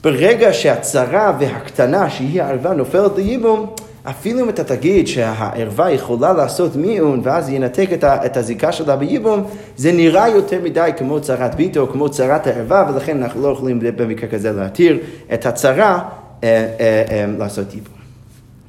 [0.05, 7.21] ברגע שהצרה והקטנה שהיא הערווה נופלת לייבום, אפילו אם אתה תגיד שהערווה יכולה לעשות מיון
[7.25, 9.45] ואז ינתק את, את הזיקה שלה בייבום,
[9.77, 14.29] זה נראה יותר מדי כמו צרת ביתו, כמו צרת הערווה, ולכן אנחנו לא יכולים במקרה
[14.29, 14.99] כזה להתיר
[15.35, 16.03] את הצרה
[16.45, 17.95] אה, אה, אה, לעשות ייבום.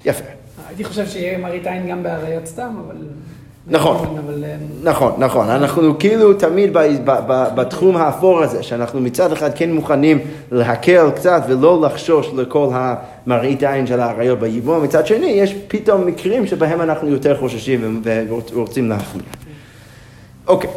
[0.05, 0.42] יפה.
[0.73, 2.95] הייתי חושב שיהיה מראית עין גם באריות סתם, אבל...
[3.67, 5.49] נכון, אה, נכון, נכון.
[5.49, 6.69] אנחנו כאילו תמיד
[7.55, 10.19] בתחום האפור הזה, שאנחנו מצד אחד כן מוכנים
[10.51, 16.47] להקל קצת ולא לחשוש לכל המראית העין של האריות בייבום, מצד שני יש פתאום מקרים
[16.47, 19.25] שבהם אנחנו יותר חוששים ורוצים להחמיר.
[20.47, 20.69] אוקיי.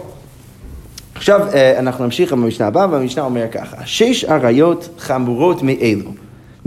[1.14, 6.10] עכשיו אה, אנחנו נמשיך עם המשנה הבאה, והמשנה אומר ככה, שש אריות חמורות מאלו,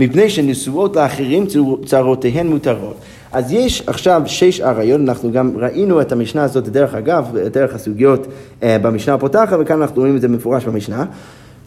[0.00, 1.46] מפני שנשואות לאחרים
[1.86, 2.96] צרותיהן מותרות.
[3.32, 8.26] אז יש עכשיו שש אריות, אנחנו גם ראינו את המשנה הזאת דרך אגב, דרך הסוגיות
[8.62, 11.04] אה, במשנה הפותחת, וכאן אנחנו רואים את זה מפורש במשנה,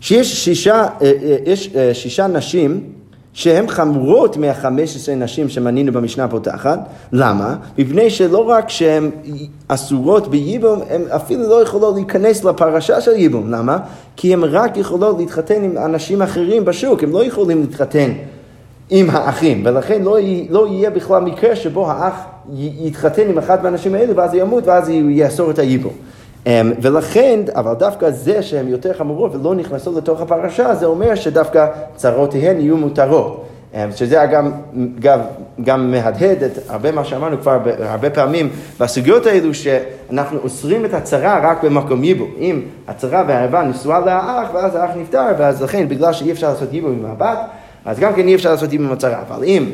[0.01, 2.83] שיש שישה, אה, אה, יש שישה נשים
[3.33, 6.79] שהן חמורות מהחמש עשרה נשים שמנינו במשנה הפותחת.
[7.11, 7.55] למה?
[7.77, 9.09] מפני שלא רק שהן
[9.67, 13.51] אסורות בייבום, הן אפילו לא יכולות להיכנס לפרשה של ייבום.
[13.51, 13.77] למה?
[14.15, 18.11] כי הן רק יכולות להתחתן עם אנשים אחרים בשוק, הם לא יכולים להתחתן
[18.89, 20.17] עם האחים, ולכן לא,
[20.49, 22.13] לא יהיה בכלל מקרה שבו האח
[22.57, 25.93] יתחתן עם אחד מהאנשים האלה ואז ימות ואז יאסור את הייבום.
[26.47, 31.67] אמ, ולכן, אבל דווקא זה שהן יותר חמורות ולא נכנסות לתוך הפרשה, זה אומר שדווקא
[31.95, 33.45] צרותיהן יהיו מותרות.
[33.73, 34.51] אמ, שזה גם,
[34.99, 35.19] גם,
[35.63, 41.39] גם מהדהד את הרבה מה שאמרנו כבר הרבה פעמים בסוגיות האלו, שאנחנו אוסרים את הצרה
[41.51, 42.31] רק במקום ייבום.
[42.37, 46.91] אם הצרה והערווה נשואה לאח, ואז האח נפטר, ואז לכן בגלל שאי אפשר לעשות ייבום
[46.91, 47.39] עם הבת,
[47.85, 49.21] אז גם כן אי אפשר לעשות עם הצרה.
[49.27, 49.65] אבל אם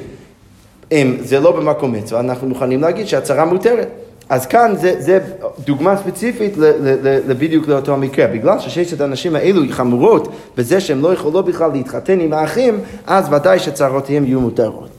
[0.92, 3.88] אם זה לא במקום מצווה, אנחנו מוכנים להגיד שהצהרה מותרת.
[4.30, 5.20] אז כאן זה, זה
[5.66, 8.28] דוגמה ספציפית ל, ל, ל, לבדיוק לאותו המקרה.
[8.28, 13.60] בגלל שששת הנשים האלו חמורות בזה שהן לא יכולות בכלל להתחתן עם האחים, אז ודאי
[13.60, 14.90] שצהרותיהם יהיו מותרות.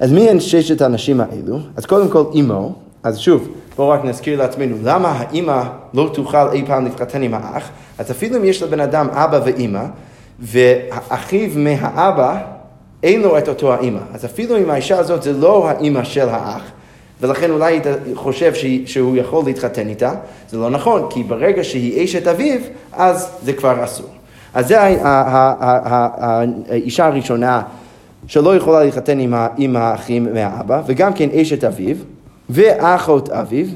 [0.00, 1.58] אז מי הן ששת הנשים האלו?
[1.76, 5.62] אז קודם כל אימו, אז שוב, בואו רק נזכיר לעצמנו, למה האימא
[5.94, 7.68] לא תוכל אי פעם להתחתן עם האח?
[7.98, 9.84] אז אפילו אם יש לבן אדם אבא ואימא,
[10.40, 12.38] ואחיו מהאבא,
[13.02, 14.00] אין לו את אותו האימא.
[14.14, 16.62] אז אפילו אם האישה הזאת זה לא האימא של האח,
[17.20, 18.52] ולכן אולי היית חושב
[18.86, 20.12] שהוא יכול להתחתן איתה,
[20.48, 22.60] זה לא נכון, כי ברגע שהיא אשת אביו,
[22.92, 24.06] אז זה כבר אסור.
[24.54, 24.80] אז זה
[26.68, 27.62] האישה הראשונה
[28.26, 29.18] שלא יכולה להתחתן
[29.56, 31.96] עם האחים מהאבא, וגם כן אשת אביו,
[32.50, 33.66] ואחות אביו,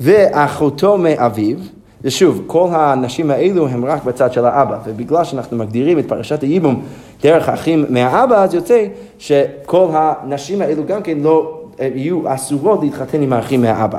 [0.00, 1.56] ואחותו מאביו,
[2.04, 6.82] ושוב, כל הנשים האלו הם רק בצד של האבא, ובגלל שאנחנו מגדירים את פרשת הייבום
[7.22, 8.86] דרך האחים מהאבא, אז יוצא
[9.18, 13.98] שכל הנשים האלו גם כן לא אה, יהיו אסורות להתחתן עם האחים מהאבא.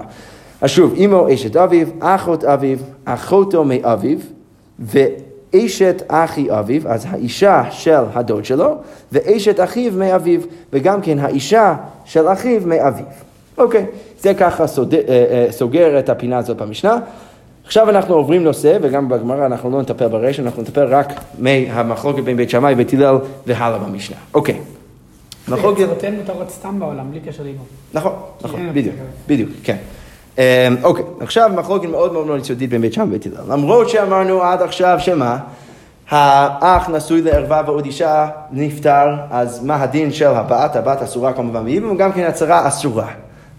[0.62, 4.18] אז שוב, אמו אשת אביו, אחות אביו, אחותו מאביו,
[4.80, 8.76] ואשת אחי אביו, אז האישה של הדוד שלו,
[9.12, 10.42] ואשת אחיו מאביו,
[10.74, 13.06] וגם כן האישה של אחיו מאביו.
[13.58, 13.86] אוקיי,
[14.20, 16.98] זה ככה אה, אה, סוגר את הפינה הזאת במשנה.
[17.68, 22.38] עכשיו אנחנו עוברים נושא, וגם בגמרא אנחנו לא נטפל ברשת, אנחנו נטפל רק מהמחלוקת בין
[22.38, 24.18] בית שמאי ובית הלל והלאה במשנה.
[24.34, 24.60] אוקיי.
[25.48, 25.86] מחלוקת...
[25.86, 27.64] צרותיהן מותרות סתם בעולם, בלי קשר לאימו.
[27.94, 29.06] נכון, נכון, אין בדיוק, הבדל.
[29.28, 29.78] בדיוק, כן.
[30.38, 30.44] אמ,
[30.84, 33.52] אוקיי, עכשיו מחלוקת מאוד מאוד מאוד יסודית בין בית שמאי ובית הלל.
[33.54, 35.38] למרות שאמרנו עד עכשיו שמה?
[36.10, 40.76] האח נשוי לערווה ועוד אישה נפטר, אז מה הדין של הבת?
[40.76, 43.08] הבת אסורה כמובן באיבום, וגם כן הצהרה אסורה.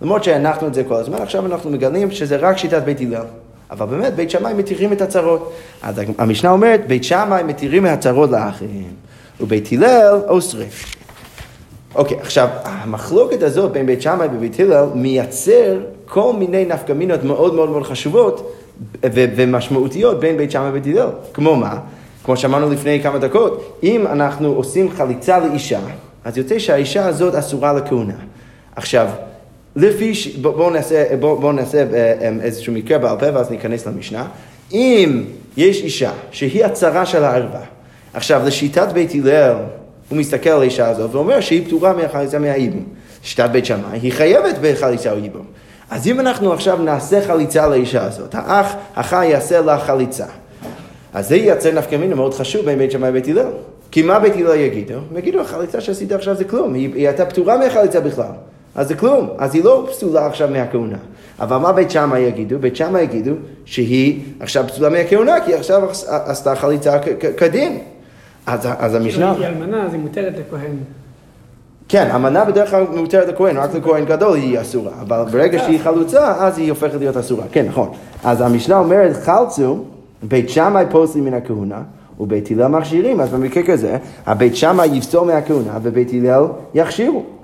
[0.03, 3.25] למרות שהנחנו את זה כל הזמן, עכשיו אנחנו מגלים שזה רק שיטת בית הלל.
[3.71, 5.53] אבל באמת, בית שמאי מתירים את הצרות.
[5.83, 8.91] אז המשנה אומרת, בית שמאי מתירים את הצרות לאחים,
[9.41, 10.69] ובית הלל אוסרים.
[11.95, 17.71] אוקיי, עכשיו, המחלוקת הזאת בין בית שמאי ובית הלל מייצר כל מיני נפקמינות מאוד מאוד
[17.71, 18.55] מאוד חשובות
[19.05, 21.09] ו- ומשמעותיות בין בית שמאי ובית הלל.
[21.33, 21.79] כמו מה?
[22.25, 25.81] כמו שאמרנו לפני כמה דקות, אם אנחנו עושים חליצה לאישה,
[26.25, 28.15] אז יוצא שהאישה הזאת אסורה לכהונה.
[28.77, 29.09] עכשיו,
[29.79, 30.37] לפי, ש...
[30.37, 34.27] בואו בוא נעשה, בוא, בוא נעשה אה, אה, איזשהו מקרה בעל פה ואז ניכנס למשנה.
[34.73, 35.25] אם
[35.57, 37.61] יש אישה שהיא הצרה של הערווה,
[38.15, 39.57] עכשיו לשיטת בית הלל
[40.09, 42.85] הוא מסתכל על האישה הזאת ואומר שהיא פטורה מהחליצה מהייבום.
[43.23, 45.45] שיטת בית שמאי היא חייבת בחליצה או ייבום.
[45.91, 50.27] אז אם אנחנו עכשיו נעשה חליצה לאישה הזאת, האח, החי יעשה לה חליצה.
[51.15, 53.51] אז זה ייצר נפקא מינה מאוד חשוב בין בית שמאי ובית הלל.
[53.91, 54.99] כי מה בית הלל יגידו?
[55.17, 58.33] יגידו, החליצה שעשית עכשיו זה כלום, היא, היא הייתה פטורה מהחליצה בכלל.
[58.79, 60.97] אז זה כלום, אז היא לא פסולה עכשיו מהכהונה.
[61.41, 62.59] אבל מה בית שמאי יגידו?
[62.59, 63.33] בית שמאי יגידו
[63.65, 66.99] שהיא עכשיו פסולה מהכהונה, כי היא עכשיו עשתה חליצה
[67.37, 67.79] כדין.
[68.47, 69.33] אז, אז המשנה...
[69.33, 70.77] היא אלמנה, אז היא מותרת לכהן.
[71.89, 76.35] כן, המנה בדרך כלל מותרת לכהן, רק לכהן גדול היא אסורה, אבל ברגע שהיא חלוצה,
[76.39, 77.45] אז היא הופכת להיות אסורה.
[77.53, 77.89] כן, נכון.
[78.25, 79.85] אז המשנה אומרת, חלצו,
[80.23, 81.83] בית שמאי פוסלים מן הכהונה,
[82.21, 87.38] ובית הלל מכשירים, אז במקרה כזה, הבית שמאי יפסול מהכהונה, ובית הלל יכשירו.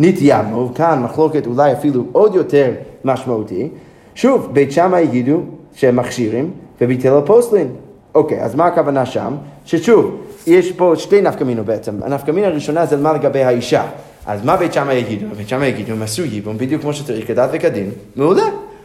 [0.00, 2.70] נתייבנו, כאן מחלוקת אולי אפילו עוד יותר
[3.04, 3.68] משמעותי.
[4.14, 5.40] שוב, בית שמאי יגידו
[5.74, 7.68] שהם מכשירים, ובית הלל פוסלים.
[8.14, 9.34] אוקיי, אז מה הכוונה שם?
[9.64, 11.92] ששוב, יש פה שתי נפקמינו בעצם.
[12.02, 13.82] הנפקמינה הראשונה זה מה לגבי האישה.
[14.26, 15.26] אז מה בית שמאי יגידו?
[15.36, 17.90] בית שמאי יגידו, הם עשו ייבום בדיוק כמו שצריך, כדת וכדין.
[18.16, 18.42] מעולה.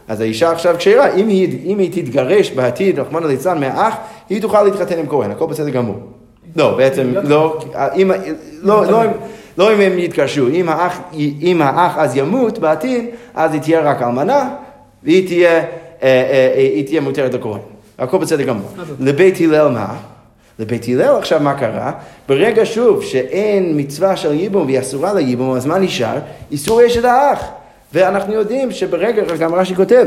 [0.08, 3.96] אז האישה עכשיו כשרה, אם היא, אם היא תתגרש בעתיד, רחמנא ליצלן, מהאח,
[4.28, 5.96] היא תוכל להתחתן עם כהן, הכל בסדר גמור.
[6.56, 7.58] לא, בעצם לא,
[7.96, 8.10] אם,
[8.62, 9.10] לא, לא, אם-
[9.58, 11.00] לא אם הם יתגרשו, אם האח,
[11.42, 14.54] אם האח אז ימות בעתיד, אז היא תהיה רק אלמנה,
[15.02, 15.62] והיא תהיה, אה,
[16.02, 17.60] אה, אה, תהיה מותרת לכהן.
[17.98, 18.68] הכל בסדר גמור.
[19.00, 19.94] לבית הלל מה?
[20.58, 21.92] לבית הלל עכשיו מה קרה?
[22.28, 26.18] ברגע שוב שאין מצווה של ייבום והיא אסורה לייבום, אז מה נשאר?
[26.50, 27.44] איסור אשת האח.
[27.92, 30.06] ואנחנו יודעים שברגע, גם רש"י כותב,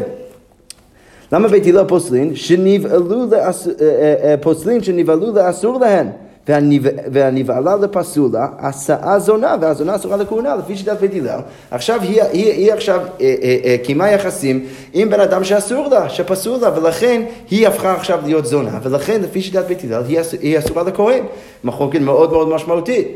[1.31, 2.35] למה בית הלל פוסלין?
[2.35, 3.67] שנבעלו לאס...
[3.67, 6.07] אה, אה, אה, פוסלין שנבעלו לאסור להן.
[6.49, 11.39] והנבע- והנבעלה לפסולה, הסעה זונה, והזונה אסורה לכהונה, לפי שיטת בית הלל.
[11.71, 16.09] עכשיו היא, היא, היא עכשיו אה, אה, אה, קיימה יחסים עם בן אדם שאסור לה,
[16.09, 20.59] שפסול לה, ולכן היא הפכה עכשיו להיות זונה, ולכן לפי שיטת בית הלל היא, היא
[20.59, 21.23] אסורה לכהן.
[21.63, 23.07] מחלוקת מאוד מאוד משמעותית.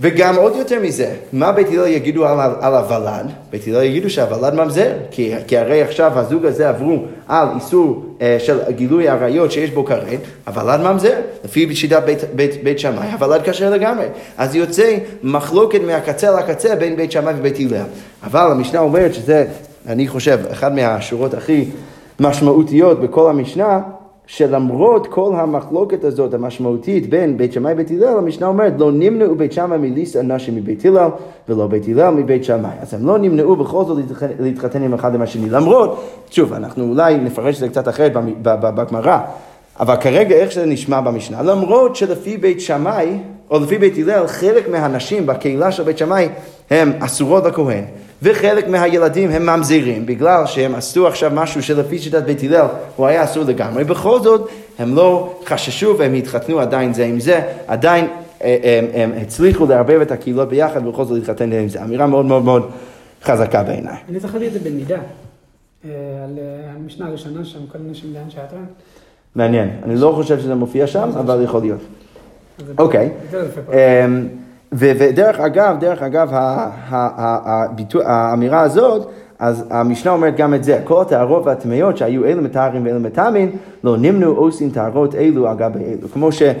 [0.00, 3.30] וגם עוד יותר מזה, מה בית הלל יגידו על, על הוולד?
[3.50, 8.36] בית הלל יגידו שהוולד ממזר, כי, כי הרי עכשיו הזוג הזה עברו על איסור אה,
[8.38, 13.40] של גילוי עריות שיש בו כרת, הוולד ממזר, לפי שיטת בית, בית, בית שמאי, הוולד
[13.44, 14.06] כשר לגמרי.
[14.38, 17.82] אז יוצא מחלוקת מהקצה לקצה בין בית שמאי ובית הלל.
[18.24, 19.46] אבל המשנה אומרת שזה,
[19.86, 21.64] אני חושב, אחת מהשורות הכי
[22.20, 23.80] משמעותיות בכל המשנה,
[24.36, 29.52] שלמרות כל המחלוקת הזאת המשמעותית בין בית שמאי ובית הלל, המשנה אומרת לא נמנעו בית
[29.52, 31.08] שמאי מליס אנשים מבית הלל
[31.48, 32.70] ולא בית הלל מבית שמאי.
[32.80, 33.98] אז הם לא נמנעו בכל זאת
[34.40, 35.50] להתחתן עם אחד עם השני.
[35.50, 39.18] למרות, שוב, אנחנו אולי נפרש את זה קצת אחרת בגמרא,
[39.80, 43.18] אבל כרגע איך שזה נשמע במשנה, למרות שלפי בית שמאי,
[43.50, 46.28] או לפי בית הלל, חלק מהנשים בקהילה של בית שמאי
[46.70, 47.84] הם אסורות לכהן.
[48.22, 53.24] וחלק מהילדים הם ממזירים, בגלל שהם עשו עכשיו משהו שלפי שיטת בית הלל הוא היה
[53.24, 58.06] אסור לגמרי, בכל זאת הם לא חששו והם התחתנו עדיין זה עם זה, עדיין
[58.42, 61.82] אה, הם, הם הצליחו לערבב את הקהילות ביחד ובכל זאת להתחתן עם זה.
[61.82, 62.70] אמירה מאוד מאוד מאוד
[63.22, 63.96] חזקה בעיניי.
[64.08, 65.90] אני זכרתי את זה בנידה, אה,
[66.24, 68.64] על אה, המשנה הראשונה שם, כל הנשים לאן שעתן.
[69.34, 71.80] מעניין, אני לא חושב שזה מופיע שם, אבל יכול להיות.
[72.78, 73.10] אוקיי.
[74.72, 76.30] ודרך אגב, דרך אגב,
[78.04, 79.08] האמירה הזאת,
[79.38, 83.50] אז המשנה אומרת גם את זה, כל הטהרות והטמאות שהיו אלו מטהרים ואלו מטמאים,
[83.84, 86.08] לא נמנו עושים טהרות אלו גבי אלו.
[86.08, 86.52] כמו, ש, אה,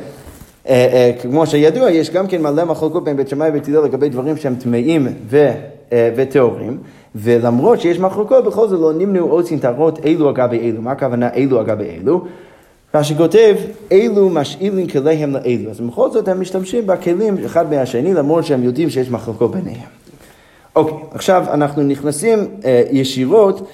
[0.68, 4.36] אה, כמו שידוע, יש גם כן מלא מחלוקות בין בית שמאי ובית הלל לגבי דברים
[4.36, 6.78] שהם טמאים אה, וטהורים,
[7.14, 10.82] ולמרות שיש מחלוקות, בכל זאת לא נמנו עושים טהרות אלו על גבי אלו.
[10.82, 12.24] מה הכוונה אלו על גבי אלו?
[12.94, 13.56] רש"י כותב,
[13.92, 15.70] אלו משאילים כליהם לאלו.
[15.70, 19.88] אז בכל זאת הם משתמשים בכלים אחד מהשני, למרות שהם יודעים שיש מחלוקות ביניהם.
[20.76, 23.68] אוקיי, עכשיו אנחנו נכנסים אה, ישירות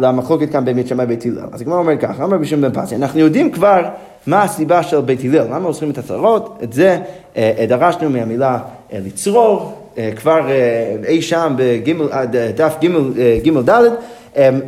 [0.00, 1.46] למחלוקת כאן בבית שמאי בית הלל.
[1.52, 3.82] אז הגמרא אומר ככה, אמר בשם בן פסי, אנחנו יודעים כבר
[4.26, 6.98] מה הסיבה של בית הלל, למה אוסרים את הצהרות, את זה
[7.36, 8.58] אה, דרשנו מהמילה
[8.92, 13.82] אה, לצרור, אה, כבר אה, אי שם בדף ג' ד',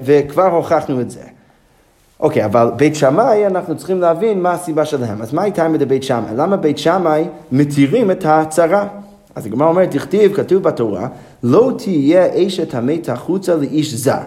[0.04, 1.31] וכבר הוכחנו את זה.
[2.22, 5.22] אוקיי, אבל בית שמאי, אנחנו צריכים להבין מה הסיבה שלהם.
[5.22, 6.36] אז מה הייתה עם בית שמאי?
[6.36, 8.86] למה בית שמאי מתירים את ההצהרה?
[9.34, 11.08] אז הגמרא אומרת, תכתיב, כתוב בתורה,
[11.42, 14.20] לא תהיה אשת המת החוצה לאיש זר.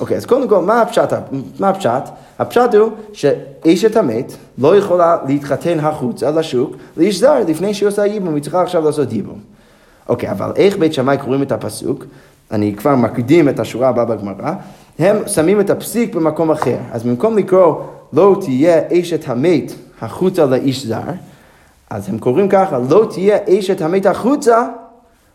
[0.00, 1.12] אוקיי, אז קודם כל, מה הפשט?
[1.60, 2.02] מה הפשט?
[2.38, 8.34] הפשט הוא שאשת המת לא יכולה להתחתן החוצה לשוק לאיש זר לפני שהיא עושה ייבום,
[8.34, 9.38] היא צריכה עכשיו לעשות ייבום.
[10.08, 12.04] אוקיי, אבל איך בית שמאי קוראים את הפסוק?
[12.50, 14.52] אני כבר מקדים את השורה הבאה בגמרא.
[14.98, 16.76] הם שמים את הפסיק במקום אחר.
[16.92, 17.74] אז במקום לקרוא
[18.12, 21.00] לא תהיה אשת המת החוצה לאיש זר,
[21.90, 24.66] אז הם קוראים ככה, לא תהיה אשת המת החוצה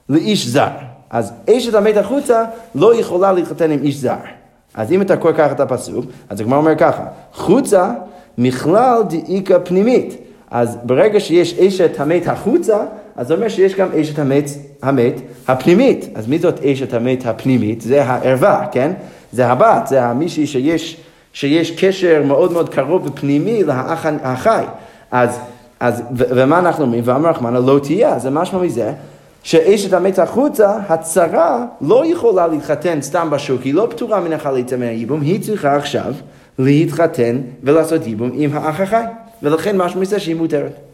[0.09, 0.67] לאיש זר.
[1.09, 2.43] אז אשת המת החוצה
[2.75, 4.15] לא יכולה להתחתן עם איש זר.
[4.73, 7.91] אז אם אתה קורא ככה את הפסוק, אז הגמרא אומר ככה, חוצה
[8.37, 10.17] מכלל דאיקה פנימית.
[10.51, 12.77] אז ברגע שיש אשת המת החוצה,
[13.15, 14.49] אז זה אומר שיש גם אשת המת,
[14.81, 16.09] המת הפנימית.
[16.15, 17.81] אז מי זאת אשת המת הפנימית?
[17.81, 18.91] זה הערווה, כן?
[19.31, 20.97] זה הבת, זה המישהי שיש,
[21.33, 24.63] שיש קשר מאוד מאוד קרוב ופנימי לאח החי.
[25.11, 25.39] אז,
[25.79, 27.03] אז ו- ומה אנחנו אומרים?
[27.05, 28.93] ואמר רחמנא לא תהיה, זה משמע מזה
[29.43, 35.21] שאשת המת החוצה, הצרה לא יכולה להתחתן סתם בשוק, היא לא פטורה מן החליצה מהייבום,
[35.21, 36.13] היא צריכה עכשיו
[36.59, 39.03] להתחתן ולעשות ייבום עם האח החי.
[39.43, 40.88] ולכן משמע מזה שהיא מותרת.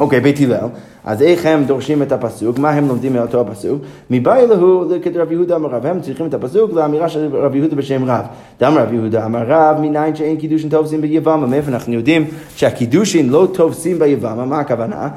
[0.00, 0.66] אוקיי, בית הלל,
[1.04, 2.58] אז איך הם דורשים את הפסוק?
[2.58, 3.82] מה הם לומדים מאותו הפסוק?
[4.10, 8.04] מבאי להו כדרב יהודה אמר רב, הם צריכים את הפסוק לאמירה של רב יהודה בשם
[8.04, 8.24] רב.
[8.60, 12.24] דאמר רב יהודה אמר רב, מניין שאין קידושין תופסים ביבמה, מאיפה אנחנו יודעים
[12.56, 15.08] שהקידושין לא תופסים ביבמה, מה הכוונה?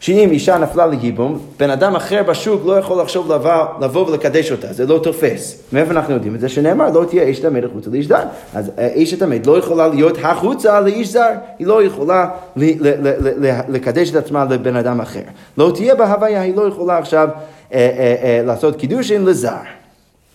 [0.00, 4.72] שאם אישה נפלה לגיבום, בן אדם אחר בשוק לא יכול לחשוב לבוא, לבוא ולקדש אותה,
[4.72, 5.62] זה לא תופס.
[5.72, 6.48] מאיפה אנחנו יודעים את זה?
[6.48, 8.22] שנאמר, לא תהיה אשת המת החוצה לאיש זר.
[8.54, 12.28] אז אה, אשת המת לא יכולה להיות החוצה לאיש זר, היא לא יכולה
[13.68, 15.22] לקדש את עצמה לבן אדם אחר.
[15.58, 17.28] לא תהיה בהוויה, היא לא יכולה עכשיו
[17.72, 19.56] אה, אה, אה, לעשות קידושין לזר.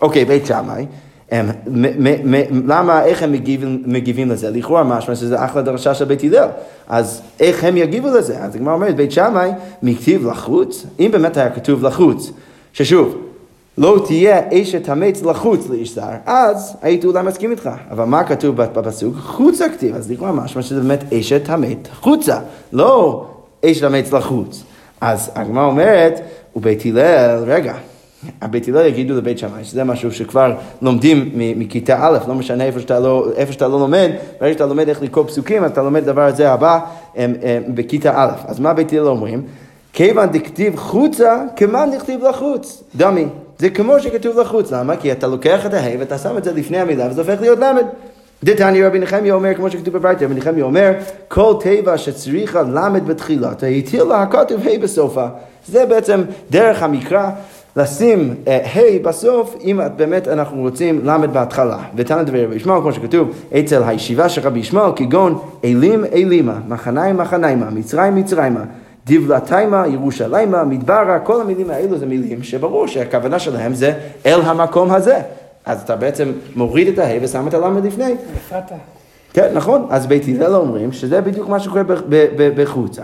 [0.02, 0.86] אוקיי, בית שמאי.
[1.32, 4.50] הם, מ, מ, מ, למה, איך הם מגיבים, מגיבים לזה?
[4.50, 6.48] לכאורה משמע שזה אחלה דרשה של בית הלל.
[6.88, 8.38] אז איך הם יגיבו לזה?
[8.40, 9.50] אז הגמרא אומרת, בית שמאי,
[9.84, 10.86] מכתיב לחוץ?
[11.00, 12.32] אם באמת היה כתוב לחוץ,
[12.74, 13.16] ששוב,
[13.78, 17.70] לא תהיה אשת המת לחוץ לאיש זר, אז הייתי אולי מסכים איתך.
[17.92, 19.16] אבל מה כתוב בפסוק?
[19.18, 19.96] חוצה כתיב.
[19.96, 22.40] אז לכאורה משמע שזה באמת אשת המת חוצה,
[22.74, 23.26] לא
[23.66, 24.64] אשת המת לחוץ.
[25.02, 26.22] אז הגמרא אומרת,
[26.56, 27.74] ובית הלל, רגע,
[28.42, 33.00] הבית הלל יגידו לבית שמאי, שזה משהו שכבר לומדים מכיתה א', לא משנה איפה שאתה
[33.00, 34.12] לא, איפה שאתה לא לומד,
[34.42, 36.80] ברגע שאתה לומד איך לקרוא פסוקים, אז אתה לומד את הדבר הזה הבא
[37.16, 38.30] הם, הם, בכיתה א'.
[38.48, 39.42] אז מה בית הלל אומרים?
[39.94, 42.84] כיוון דכתיב חוצה, כמאן דכתיב לחוץ.
[42.96, 43.26] דמי.
[43.58, 44.98] זה כמו שכתוב לחוץ, למה?
[44.98, 47.86] כי אתה לוקח את הה' ואתה שם את זה לפני המילה וזה הופך להיות למד.
[48.44, 50.92] דתניא רבי נחמיה אומר, כמו שכתוב בברייתא, רבי נחמיה אומר,
[51.28, 55.26] כל תיבה שצריכה למד בתחילתה, התיר לה הכתוב ה' בסופה.
[55.68, 57.30] זה בעצם דרך המקרא.
[57.76, 61.78] לשים אה, ה' בסוף, אם באמת אנחנו רוצים למד בהתחלה.
[61.96, 67.18] ותנא דברי רבי ישמעאל, כמו שכתוב, אצל הישיבה של רבי ישמעאל, כגון אלים אלימה, מחניים
[67.18, 68.64] מחניימה, מצרים מצרימה.
[69.06, 73.94] דבלתיימה, ירושלימה, מדברה, כל המילים האלו זה מילים שברור שהכוונה שלהם זה
[74.26, 75.20] אל המקום הזה.
[75.66, 78.16] אז אתה בעצם מוריד את הה' ושם את הלמד לפני.
[79.34, 79.88] כן, נכון.
[79.90, 81.84] אז בית הלל אומרים שזה בדיוק מה שקורה
[82.56, 83.04] בחוצה.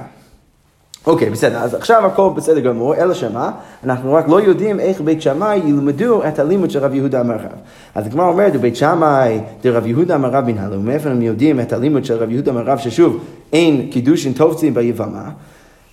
[1.08, 3.52] אוקיי, בסדר, אז עכשיו הכל בסדר גמור, אלא שמה,
[3.84, 7.52] אנחנו רק לא יודעים איך בית שמאי ילמדו את הלימוד של רב יהודה המרב.
[7.96, 12.14] אז הגמרא אומרת, בית שמאי דרב יהודה המרב מנהלו, מאיפה הם יודעים את הלימוד של
[12.14, 15.30] רב יהודה המרב, ששוב, אין קידושין טובצים ביבמה.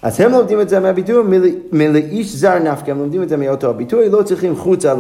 [0.03, 3.71] אז הם לומדים את זה מהביטוי מל- מלאיש זר נפקא, הם לומדים את זה מאותו
[3.71, 4.95] הביטוי, לא צריכים חוצה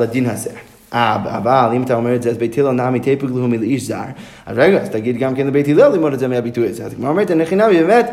[0.00, 0.50] לדין הזה.
[0.94, 3.96] אה, אבל אם אתה אומר את זה, אז בית הלל נמי תפק לו מלאיש זר,
[4.46, 6.84] אז רגע, אז תגיד גם כן לבית הלל ללמוד את זה מהביטוי הזה.
[6.84, 8.10] אז הגמרא אומרת, נכי נמי, באמת,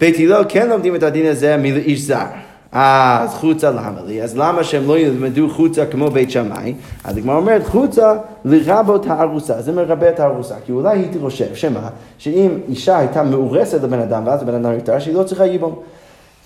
[0.00, 2.24] בית הלל כן לומדים את הדין הזה מלאיש זר.
[2.72, 4.22] אז חוצה למה לי?
[4.22, 6.74] אז למה שהם לא ילמדו חוצה כמו בית שמאי?
[7.04, 8.12] אז הגמרא אומרת, חוצה
[8.44, 10.54] לרבות הארוסה, זה מרבה את הארוסה.
[10.66, 11.88] כי אולי הייתי חושב, שמה?
[12.18, 15.74] שאם אישה הייתה מאורסת לבן אדם, ואז הבן אדם נפטר, שהיא לא צריכה ייבום.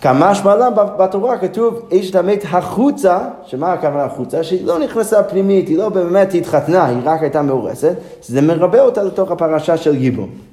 [0.00, 4.44] כמה שמעלה בתורה כתוב אשת המת החוצה, שמה הכוונה החוצה?
[4.44, 9.02] שהיא לא נכנסה פנימית, היא לא באמת התחתנה, היא רק הייתה מאורסת, זה מרבה אותה
[9.02, 10.47] לתוך הפרשה של ייבום.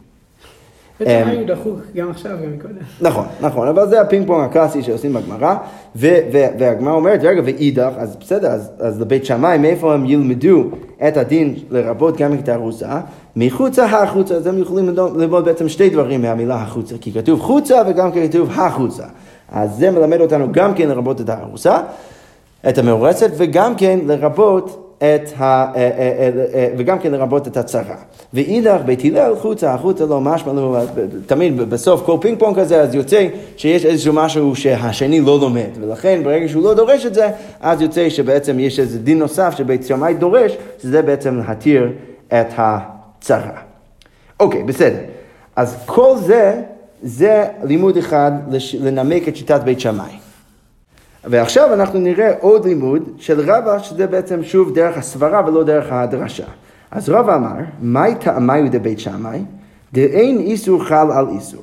[1.00, 2.74] בעצם אמ, היו דחוק גם עכשיו גם קודם.
[3.02, 5.56] נכון, נכון, אבל זה הפינג פונג הקלאסי שעושים בגמרא,
[5.96, 10.64] והגמרא אומרת, רגע, ואידך, אז בסדר, אז, אז לבית שמאי, מאיפה הם ילמדו
[11.08, 13.00] את הדין לרבות גם את הארוסה?
[13.36, 17.82] מחוצה החוצה, אז הם יכולים ללמוד ללמוד בעצם שתי דברים מהמילה החוצה, כי כתוב חוצה
[17.88, 19.04] וגם כן כתוב החוצה.
[19.52, 21.80] אז זה מלמד אותנו גם כן לרבות את הארוסה,
[22.70, 25.44] את המאורסת, וגם כן לרבות את ה...
[25.44, 27.96] אה, אה, אה, וגם כן לרבות את הצרה.
[28.34, 30.78] ואידך בית הלל חוצה, החוצה לא משמע לו,
[31.26, 33.28] תמיד בסוף כל פינג פונג כזה, אז יוצא
[33.58, 37.30] שיש איזשהו משהו שהשני לא לומד, ולכן ברגע שהוא לא דורש את זה,
[37.62, 41.92] אז יוצא שבעצם יש איזה דין נוסף שבית שמאי דורש, שזה בעצם להתיר
[42.28, 43.60] את הצרה.
[44.40, 45.00] אוקיי, בסדר.
[45.56, 46.62] אז כל זה,
[47.04, 48.32] זה לימוד אחד
[48.80, 50.25] לנמק את שיטת בית שמאי.
[51.28, 56.46] ועכשיו אנחנו נראה עוד לימוד של רבא, שזה בעצם שוב דרך הסברה ולא דרך הדרשה.
[56.92, 59.40] אז רבא אמר, מהי טעמיו דבית שמאי?
[59.94, 61.62] דאין איסור חל על איסור.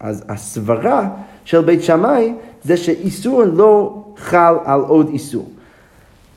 [0.00, 1.08] אז הסברה
[1.44, 5.48] של בית שמאי זה שאיסור לא חל על עוד איסור.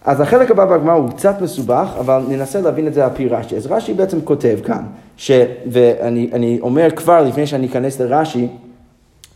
[0.05, 3.55] אז החלק הבא בגמרא הוא קצת מסובך, אבל ננסה להבין את זה על פי רש"י.
[3.57, 4.83] אז רש"י בעצם כותב כאן,
[5.17, 5.31] ש,
[5.71, 8.47] ואני אני אומר כבר לפני שאני אכנס לרש"י,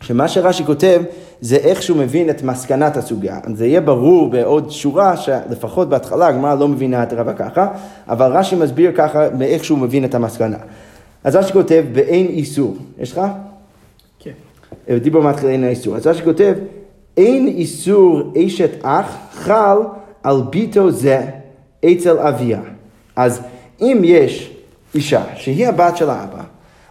[0.02, 1.02] שמה שרש"י כותב
[1.42, 3.40] זה איך שהוא מבין את מסקנת הסוגיה.
[3.54, 7.68] זה יהיה ברור בעוד שורה שלפחות בהתחלה הגמרא לא מבינה את רבא ככה,
[8.08, 10.58] אבל רש"י מסביר ככה מאיך שהוא מבין את המסקנה.
[11.24, 13.22] אז רש"י כותב באין איסור, יש לך?
[14.20, 14.32] כן.
[14.98, 15.96] דיבור מתחיל אין האיסור.
[15.96, 16.54] אז רש"י כותב,
[17.18, 19.78] אין איסור אשת אח חל
[20.24, 21.22] על ביתו זה
[21.86, 22.60] אצל אביה.
[23.16, 23.42] אז
[23.82, 24.56] אם יש
[24.96, 26.44] אישה שהיא הבת של האבא,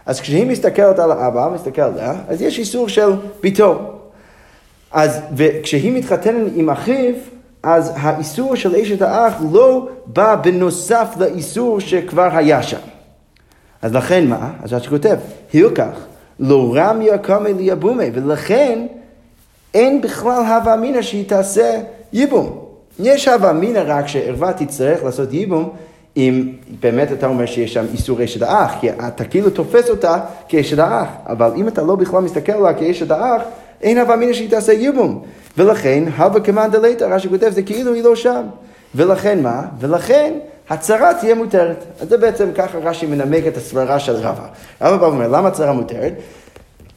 [0.05, 3.79] אז כשהיא מסתכלת על האבא, מסתכלת עליה, אז יש איסור של ביתו.
[4.91, 7.13] אז וכשהיא מתחתנת עם אחיו,
[7.63, 12.77] אז האיסור של אשת האח לא בא בנוסף לאיסור שכבר היה שם.
[13.81, 14.51] אז לכן מה?
[14.63, 15.17] אז רש"י כותב,
[15.53, 16.05] הילקח,
[16.39, 18.85] לא רמיה קמא ליבומי, ולכן
[19.73, 21.81] אין בכלל הווה אמינא שהיא תעשה
[22.13, 22.65] ייבום.
[22.99, 25.69] יש הווה אמינא רק שערווה תצטרך לעשות ייבום
[26.19, 30.79] אם באמת אתה אומר שיש שם איסור אשת האח, כי אתה כאילו תופס אותה כאשת
[30.79, 33.41] האח, אבל אם אתה לא בכלל מסתכל עליה כאשת האח,
[33.81, 35.23] אין הווה אמינא שהיא תעשה ייבום.
[35.57, 38.41] ולכן, הווה כמאן דלתא, רש"י כותב, זה כאילו היא לא שם.
[38.95, 39.61] ולכן מה?
[39.79, 40.33] ולכן
[40.69, 41.83] הצרה תהיה מותרת.
[42.01, 44.47] אז זה בעצם ככה רש"י מנמק את הסברה של רבא.
[44.81, 46.13] רבא בא ואומר, למה הצרה מותרת?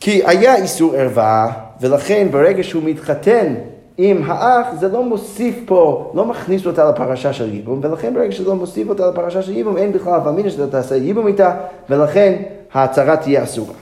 [0.00, 3.54] כי היה איסור ערווה, ולכן ברגע שהוא מתחתן
[3.98, 8.48] עם האח, זה לא מוסיף פה, לא מכניס אותה לפרשה של ייבום, ולכן ברגע שזה
[8.48, 11.54] לא מוסיף אותה לפרשה של ייבום, אין בכלל אבא שאתה תעשה ייבום איתה,
[11.90, 13.74] ולכן ההצהרה תהיה אסורה.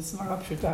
[0.00, 0.72] סברה פשוטה.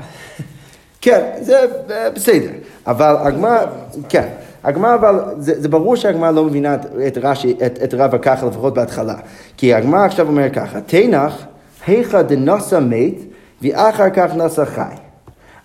[1.00, 1.58] כן, זה
[1.90, 2.50] אה, בסדר,
[2.86, 3.64] אבל הגמרא,
[4.08, 4.28] כן,
[4.64, 6.74] הגמרא אבל, זה, זה ברור שהגמרא לא מבינה
[7.06, 9.14] את, רש"י, את, את רבא ככה לפחות בהתחלה,
[9.56, 11.44] כי הגמרא עכשיו אומר ככה, תנח,
[11.86, 13.14] היכא דנשא מת,
[13.62, 15.05] ואחר כך נשא חי.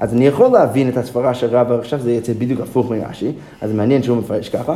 [0.02, 3.32] אז אני יכול להבין את הסברה של רבא, עכשיו זה יצא בדיוק הפוך מרש"י,
[3.62, 4.76] אז מעניין שהוא מפרש ככה,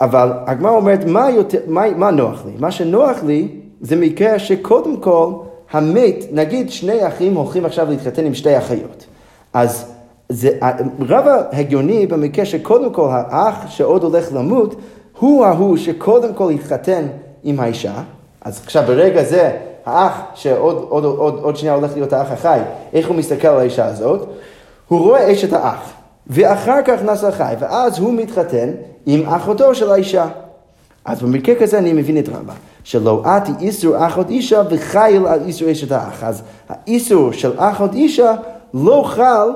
[0.00, 2.52] אבל הגמרא אומרת, מה, יותר, מה, מה נוח לי?
[2.58, 3.48] מה שנוח לי
[3.80, 5.32] זה מקרה שקודם כל
[5.70, 9.06] המת, נגיד שני אחים הולכים עכשיו להתחתן עם שתי אחיות.
[9.52, 9.92] אז
[10.28, 10.50] זה,
[11.00, 14.74] רבא הגיוני במקרה שקודם כל האח שעוד הולך למות,
[15.18, 17.06] הוא ההוא שקודם כל התחתן
[17.44, 17.94] עם האישה,
[18.40, 19.50] אז עכשיו ברגע זה
[19.90, 22.60] האח, שעוד עוד, עוד, עוד שנייה הולך להיות האח החי,
[22.92, 24.28] איך הוא מסתכל על האישה הזאת?
[24.88, 25.92] הוא רואה אשת האח,
[26.26, 28.70] ואחר כך נס החי, ואז הוא מתחתן
[29.06, 30.26] עם אחותו של האישה.
[31.04, 35.72] אז במקרה כזה אני מבין את רמב"ם, שלא עתי איסור אחות אישה וחייל על איסור
[35.72, 36.24] אשת האח.
[36.24, 38.32] אז האיסור של אחות אישה
[38.74, 39.48] לא חל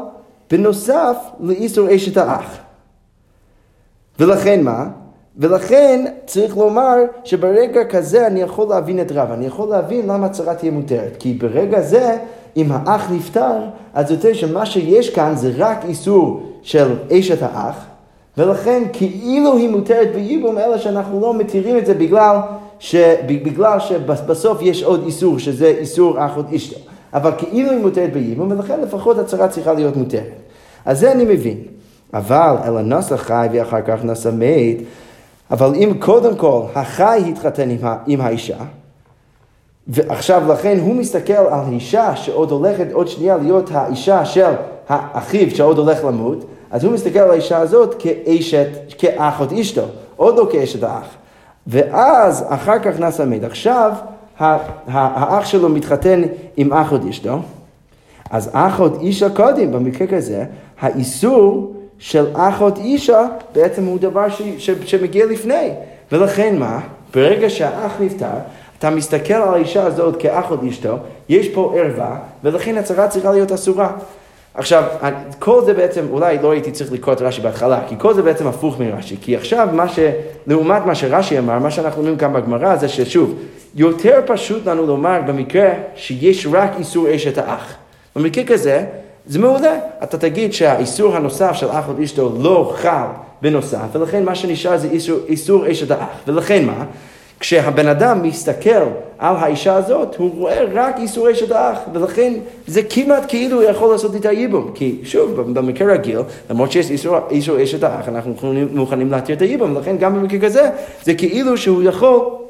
[0.50, 2.56] בנוסף לאיסור אשת האח.
[4.18, 4.86] ולכן מה?
[5.38, 10.54] ולכן צריך לומר שברגע כזה אני יכול להבין את רב, אני יכול להבין למה הצהרה
[10.54, 11.16] תהיה מותרת.
[11.18, 12.16] כי ברגע זה,
[12.56, 13.56] אם האח נפטר,
[13.94, 17.84] אז יוצא שמה שיש כאן זה רק איסור של אשת האח,
[18.38, 22.36] ולכן כאילו היא מותרת בייבום, אלא שאנחנו לא מתירים את זה בגלל,
[22.78, 26.78] ש, בגלל שבסוף יש עוד איסור, שזה איסור אחות אשתו.
[27.14, 30.32] אבל כאילו היא מותרת בייבום, ולכן לפחות הצהרה צריכה להיות מותרת.
[30.84, 31.58] אז זה אני מבין.
[32.14, 34.76] אבל אלא נשא חי ואחר כך נשא מת,
[35.54, 38.56] אבל אם קודם כל החי התחתן עם, עם האישה,
[39.86, 44.52] ועכשיו לכן הוא מסתכל על אישה שעוד הולכת עוד שנייה להיות האישה של
[44.88, 48.66] האחיו שעוד הולך למות, אז הוא מסתכל על האישה הזאת כאשת,
[48.98, 49.84] כאחות אשתו,
[50.16, 51.06] עוד לא כאשת האח.
[51.66, 53.44] ואז אחר כך נעשה מת.
[53.44, 53.92] עכשיו
[54.38, 56.22] האח שלו מתחתן
[56.56, 57.38] עם אחות אשתו,
[58.30, 60.44] אז אחות אישה קודם, במקרה כזה,
[60.80, 61.74] האיסור
[62.04, 65.70] של אחות אישה בעצם הוא דבר ש, ש, שמגיע לפני.
[66.12, 66.80] ולכן מה?
[67.14, 68.26] ברגע שהאח נפטר,
[68.78, 70.96] אתה מסתכל על האישה הזאת כאחות אשתו,
[71.28, 73.92] יש פה ערווה, ולכן הצהרה צריכה להיות אסורה.
[74.54, 74.84] עכשיו,
[75.38, 78.46] כל זה בעצם, אולי לא הייתי צריך לקרוא את רש"י בהתחלה, כי כל זה בעצם
[78.46, 79.16] הפוך מרש"י.
[79.20, 79.98] כי עכשיו, מה ש...
[80.46, 83.34] לעומת מה שרש"י אמר, מה שאנחנו אומרים כאן בגמרא, זה ששוב,
[83.74, 87.74] יותר פשוט לנו לומר במקרה שיש רק איסור אשת האח.
[88.16, 88.84] במקרה כזה,
[89.26, 89.78] זה מעולה.
[90.02, 93.06] אתה תגיד שהאיסור הנוסף של אח עוד אשתו לא חל
[93.42, 96.08] בנוסף, ולכן מה שנשאר זה איסור, איסור אשת האח.
[96.26, 96.84] ולכן מה?
[97.40, 98.70] כשהבן אדם מסתכל
[99.18, 102.32] על האישה הזאת, הוא רואה רק איסור אשת האח, ולכן
[102.66, 104.70] זה כמעט כאילו הוא יכול לעשות את הייבום.
[104.74, 106.18] כי שוב, במקרה רגיל,
[106.50, 108.34] למרות שיש איסור, איסור אשת האח, אנחנו
[108.72, 110.70] מוכנים להתיר את הייבום, ולכן גם במקרה כזה,
[111.02, 112.43] זה כאילו שהוא יכול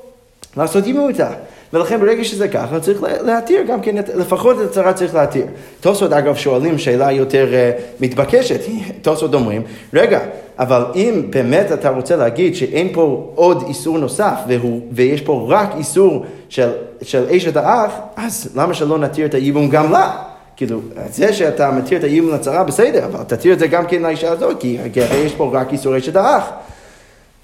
[0.57, 1.31] לעשות ייבום איתה.
[1.75, 5.47] ולכן ברגע שזה ככה, צריך להתיר גם כן, לפחות את הצהרה צריך להתיר.
[5.81, 8.61] תוספות אגב שואלים שאלה יותר uh, מתבקשת,
[9.03, 9.63] תוספות אומרים,
[9.95, 10.21] רגע,
[10.59, 15.75] אבל אם באמת אתה רוצה להגיד שאין פה עוד איסור נוסף, והוא, ויש פה רק
[15.79, 16.71] איסור של,
[17.03, 20.17] של אשת האח, אז למה שלא נתיר את הייבום גם לה?
[20.57, 20.81] כאילו,
[21.11, 24.61] זה שאתה מתיר את הייבום לצרה בסדר, אבל תתיר את זה גם כן לאישה הזאת,
[24.61, 26.51] כי הרי יש פה רק איסור אשת האח.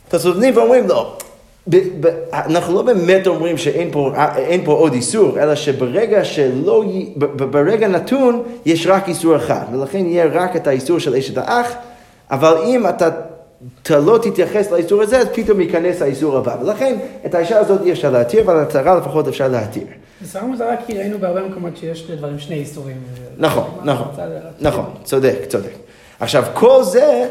[0.08, 1.16] תסודנים ואומרים לא,
[1.68, 4.12] ב, ב, אנחנו לא באמת אומרים שאין פה,
[4.64, 6.84] פה עוד איסור, אלא שברגע שלא,
[7.16, 11.38] ב, ב, ברגע נתון יש רק איסור אחד, ולכן יהיה רק את האיסור של אשת
[11.38, 11.72] האח,
[12.30, 13.08] אבל אם אתה,
[13.82, 16.96] אתה לא תתייחס לאיסור הזה, אז פתאום ייכנס האיסור הבא, ולכן
[17.26, 19.86] את האישה הזאת אי אפשר להתיר, אבל הצהרה לפחות אפשר להתיר.
[20.22, 22.96] זה סתם מוזרה כי ראינו בהרבה מקומות שיש לדברים שני איסורים.
[23.38, 24.08] נכון, נכון,
[24.61, 25.89] נכון, צודק, צודק.
[26.20, 27.28] עכשיו, כל זה,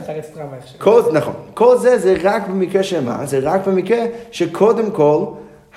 [0.77, 3.25] כל, נכון, כל זה זה רק במקרה של מה?
[3.25, 5.25] זה רק במקרה שקודם כל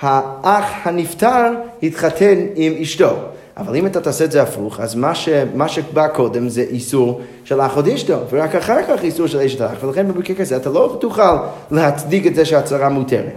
[0.01, 1.53] האח הנפטר
[1.83, 3.15] התחתן עם אשתו.
[3.57, 7.21] אבל אם אתה תעשה את זה הפוך, אז מה, ש, מה שבא קודם זה איסור
[7.43, 10.69] של אח עוד אשתו, ורק אחר כך איסור של אשת האח, ולכן במקרה כזה אתה
[10.69, 11.35] לא תוכל
[11.71, 13.33] להצדיק את זה שהצהרה מותרת.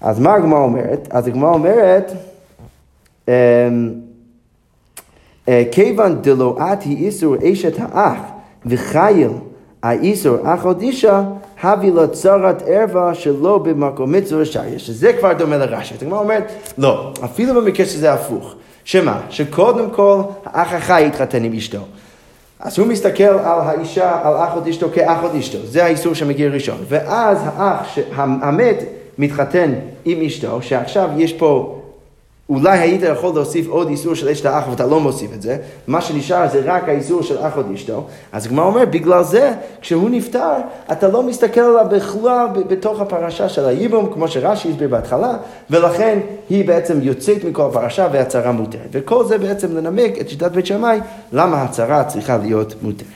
[0.00, 1.08] אז מה הגמרא אומרת?
[1.10, 2.12] אז הגמרא אומרת,
[3.28, 3.32] אמ,
[5.48, 8.20] אה, כיוון דלואת היא איסור אשת האח
[8.66, 9.30] וחייל
[9.82, 11.22] האיסור אח עוד אישה,
[11.62, 15.94] הביא לו צרת ערווה שלא במקום מצווה שריה, שזה כבר דומה לרש"י.
[15.94, 18.54] אתה כבר אומרת, לא, אפילו במקרה שזה הפוך.
[18.84, 19.20] שמה?
[19.30, 21.78] שקודם כל האח החי התחתן עם אשתו.
[22.60, 26.48] אז הוא מסתכל על האישה, על אח עוד אשתו כאח עוד אשתו, זה האיסור שמגיע
[26.50, 26.78] ראשון.
[26.88, 28.84] ואז האח המת
[29.18, 31.79] מתחתן עם אשתו, שעכשיו יש פה
[32.50, 36.00] אולי היית יכול להוסיף עוד איסור של אשת האח ואתה לא מוסיף את זה, מה
[36.00, 40.52] שנשאר זה רק האיסור של אח עוד אשתו, אז הגמרא אומר, בגלל זה, כשהוא נפטר,
[40.92, 45.36] אתה לא מסתכל עליו בכלל בתוך הפרשה של הייבום, כמו שרש"י הסביר בהתחלה,
[45.70, 46.18] ולכן
[46.50, 48.88] היא בעצם יוצאת מכל הפרשה והצהרה מותרת.
[48.92, 51.00] וכל זה בעצם לנמק את שיטת בית שמאי,
[51.32, 53.06] למה הצהרה צריכה להיות מותרת.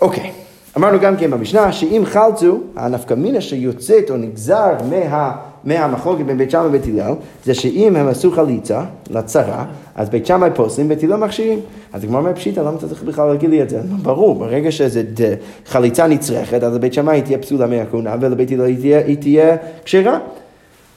[0.00, 0.32] אוקיי.
[0.76, 5.51] אמרנו גם כן במשנה, שאם חלצו, הנפקא מינה שיוצאת או נגזר מה...
[5.64, 7.12] מהמחלוקת בין בית שמאי ובית הלל,
[7.44, 11.58] זה שאם הם עשו חליצה לצרה, אז בית שמאי פוסלים, בית הלל מכשירים.
[11.92, 13.80] אז הגמרא אומר פשיטא, למה אתה צריך בכלל להגיד לי את זה?
[14.02, 15.02] ברור, ברגע שזה
[15.66, 18.64] חליצה נצרכת, אז לבית שמאי תהיה פסולה מהכהונה, ולבית הלל
[19.06, 20.18] היא תהיה כשרה.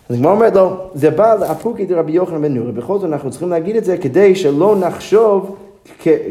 [0.10, 3.50] אז הגמרא אומרת לו, זה בא לאפוקי דרבי יוחנן בן נורי, בכל זאת אנחנו צריכים
[3.50, 5.56] להגיד את זה כדי שלא נחשוב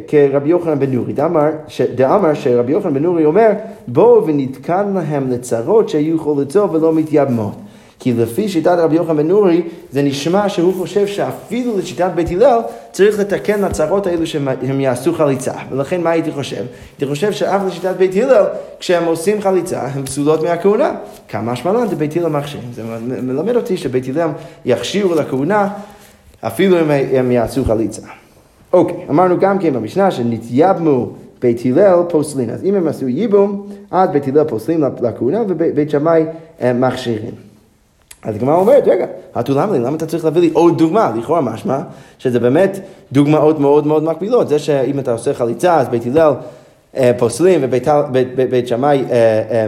[0.08, 1.12] כרבי יוחנן בן נורי,
[1.94, 3.50] דאמר שרבי יוחנן בן נורי אומר,
[3.88, 7.54] בואו ונתקן להם לצרות שיהיו חולצות ולא מתייבמות.
[8.04, 12.60] כי לפי שיטת רבי יוחנן בן נורי, זה נשמע שהוא חושב שאפילו לשיטת בית הלל
[12.92, 15.52] צריך לתקן לצרות האלו שהם יעשו חליצה.
[15.70, 16.56] ולכן מה הייתי חושב?
[16.56, 18.44] הייתי חושב שאף לשיטת בית הלל,
[18.80, 20.94] כשהם עושים חליצה, הם פסולות מהכהונה.
[21.28, 22.68] כמה משמע לן זה בית הלל מכשירים.
[22.74, 22.82] זה
[23.22, 24.30] מלמד אותי שבית הלל
[24.64, 25.68] יכשירו לכהונה
[26.40, 28.02] אפילו אם הם יעשו חליצה.
[28.72, 32.50] אוקיי, אמרנו גם כן במשנה שנתייבמו בית הלל פוסלין.
[32.50, 36.24] אז אם הם עשו ייבום, אז בית הלל פוסלים לכהונה ובית שמאי
[36.74, 37.53] מכשירים.
[38.24, 41.12] אז הגמרא אומרת, רגע, התו למה לי, למה אתה צריך להביא לי עוד דוגמה?
[41.18, 41.78] לכאורה משמע
[42.18, 42.80] שזה באמת
[43.12, 44.48] דוגמאות מאוד מאוד מקבילות.
[44.48, 46.32] זה שאם אתה עושה חליצה, אז בית הלל
[46.96, 49.04] אה, פוסלים ובית שמאי...
[49.10, 49.66] אה, אה,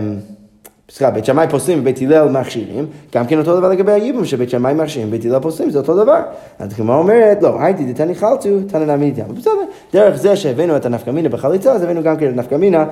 [0.90, 4.74] סליחה, בית שמאי פוסלים ובית הלל מכשירים, גם כן אותו דבר לגבי הייבום, שבית שמאי
[4.74, 6.20] מכשירים ובית הלל פוסלים, זה אותו דבר.
[6.58, 9.34] אז הגמרא אומרת, לא, הייתי דתני חלצו, תנא נמי דיאם.
[9.34, 9.52] בסדר,
[9.92, 12.84] דרך זה שהבאנו את הנפקמינה בחליצה, אז הבאנו גם כן את הנפקמינה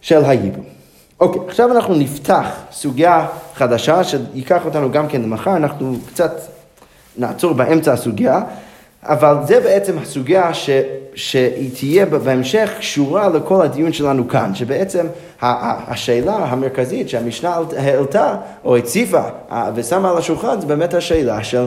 [0.00, 0.64] של הייבום.
[1.20, 6.40] אוקיי, עכשיו אנחנו נפתח סוגיה חדשה שייקח אותנו גם כן למחר, אנחנו קצת
[7.18, 8.40] נעצור באמצע הסוגיה,
[9.02, 10.70] אבל זה בעצם הסוגיה ש,
[11.14, 15.06] שהיא תהיה בהמשך קשורה לכל הדיון שלנו כאן, שבעצם
[15.42, 19.22] השאלה המרכזית שהמשנה העלתה או הציפה
[19.74, 21.66] ושמה על השולחן זה באמת השאלה של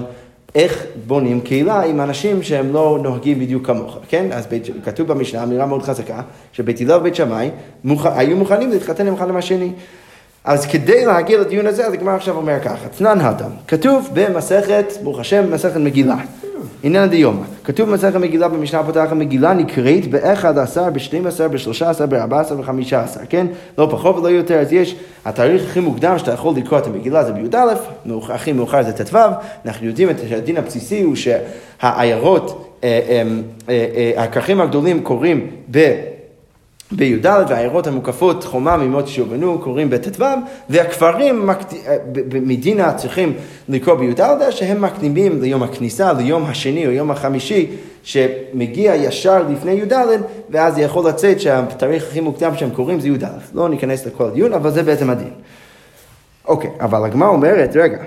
[0.55, 4.31] איך בונים קהילה עם אנשים שהם לא נוהגים בדיוק כמוך, כן?
[4.31, 6.21] אז בית, כתוב במשנה אמירה מאוד חזקה,
[6.51, 7.49] שבית הלל ובית שמאי
[7.83, 8.05] מוכ...
[8.05, 9.71] היו מוכנים להתחתן עם אחד עם השני.
[10.47, 15.19] אז כדי להגיע לדיון הזה, אז הגמרא עכשיו אומר ככה, תנן הדם, כתוב במסכת, ברוך
[15.19, 16.15] השם, מסכת מגילה.
[16.83, 17.43] עניין דיומא.
[17.63, 22.59] כתוב במסכת מגילה במשנה הפותחת מגילה נקראת באחד עשר, בשתים עשר, בשלושה עשר, בארבע עשר
[22.59, 23.47] וחמישה עשר, כן?
[23.77, 24.95] לא פחות ולא יותר, אז יש
[25.25, 27.73] התאריך הכי מוקדם שאתה יכול לקרוא את המגילה זה בי"א,
[28.29, 29.17] הכי מאוחר זה ט"ו,
[29.65, 32.99] אנחנו יודעים את הדין הבסיסי הוא שהעיירות, אה,
[33.69, 33.85] אה,
[34.15, 35.93] אה, הכרכים הגדולים קורים ב...
[36.91, 40.25] בי"ד והעיירות המוקפות חומה ממות שיובנו קוראים בט"ו
[40.69, 41.49] והכפרים
[42.41, 43.33] מדינה צריכים
[43.69, 47.67] לקרוא בי"ד שהם מקדימים ליום הכניסה, ליום השני או יום החמישי
[48.03, 49.93] שמגיע ישר לפני י"ד
[50.49, 53.23] ואז יכול לצאת שהתאריך הכי מוקדם שהם קוראים זה י"ד.
[53.53, 55.31] לא ניכנס לכל הדיון אבל זה בעצם הדין.
[56.47, 58.03] אוקיי, אבל הגמרא אומרת, רגע,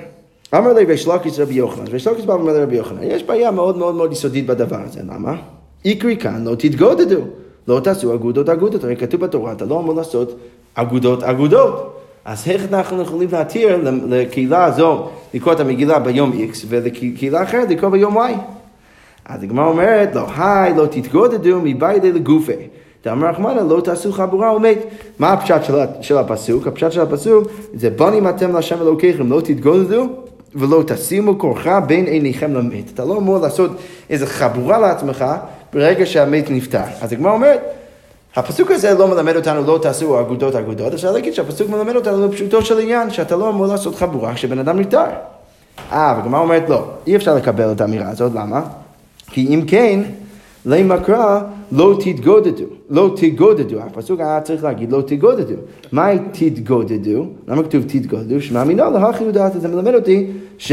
[0.54, 3.76] אמר לי ריש לקיס רבי יוחנן, ריש לקיס בא ואומר לרבי יוחנן, יש בעיה מאוד
[3.76, 5.36] מאוד מאוד יסודית בדבר הזה, למה?
[5.84, 7.20] איקרי כאן לא תתגודדו.
[7.70, 10.36] לא תעשו אגודות אגודות, הרי כתוב בתורה, אתה לא אמור לעשות
[10.74, 11.96] אגודות אגודות.
[12.24, 17.90] אז איך אנחנו יכולים להתיר לקהילה הזו לקרוא את המגילה ביום X ולקהילה אחרת לקרוא
[17.90, 18.30] ביום Y?
[19.24, 22.52] אז הגמרא אומרת, לא, היי, לא תתגודדו מביידי לגופי.
[23.04, 24.78] דאמר רחמנא, לא תעשו חבורה ומת.
[25.18, 26.66] מה הפשט של, של הפסוק?
[26.66, 30.06] הפשט של הפסוק זה בנים אתם להשם אלוקיכם, לא תתגודדו
[30.54, 32.90] ולא תשימו כורחה בין עיניכם למת.
[32.94, 33.70] אתה לא אמור לעשות
[34.10, 35.24] איזה חבורה לעצמך
[35.72, 36.82] ברגע שהמת נפטר.
[37.00, 37.60] אז הגמרא אומרת,
[38.36, 42.62] הפסוק הזה לא מלמד אותנו לא תעשו אגודות אגודות, אפשר להגיד שהפסוק מלמד אותנו לפשוטו
[42.62, 45.04] של עניין, שאתה לא אמור לעשות חבורה כשבן אדם נפטר.
[45.92, 48.62] אה, והגמרא אומרת לא, אי אפשר לקבל את האמירה הזאת, למה?
[49.26, 50.00] כי אם כן,
[50.66, 51.40] למה קרא
[51.72, 55.54] לא תתגודדו, לא תתגודדו, הפסוק היה צריך להגיד לא תתגודדו.
[55.92, 57.26] מהי תתגודדו?
[57.48, 58.40] למה כתוב תתגודדו?
[58.40, 60.26] שמאמינה להכי יודעת, זה מלמד אותי
[60.58, 60.72] ש...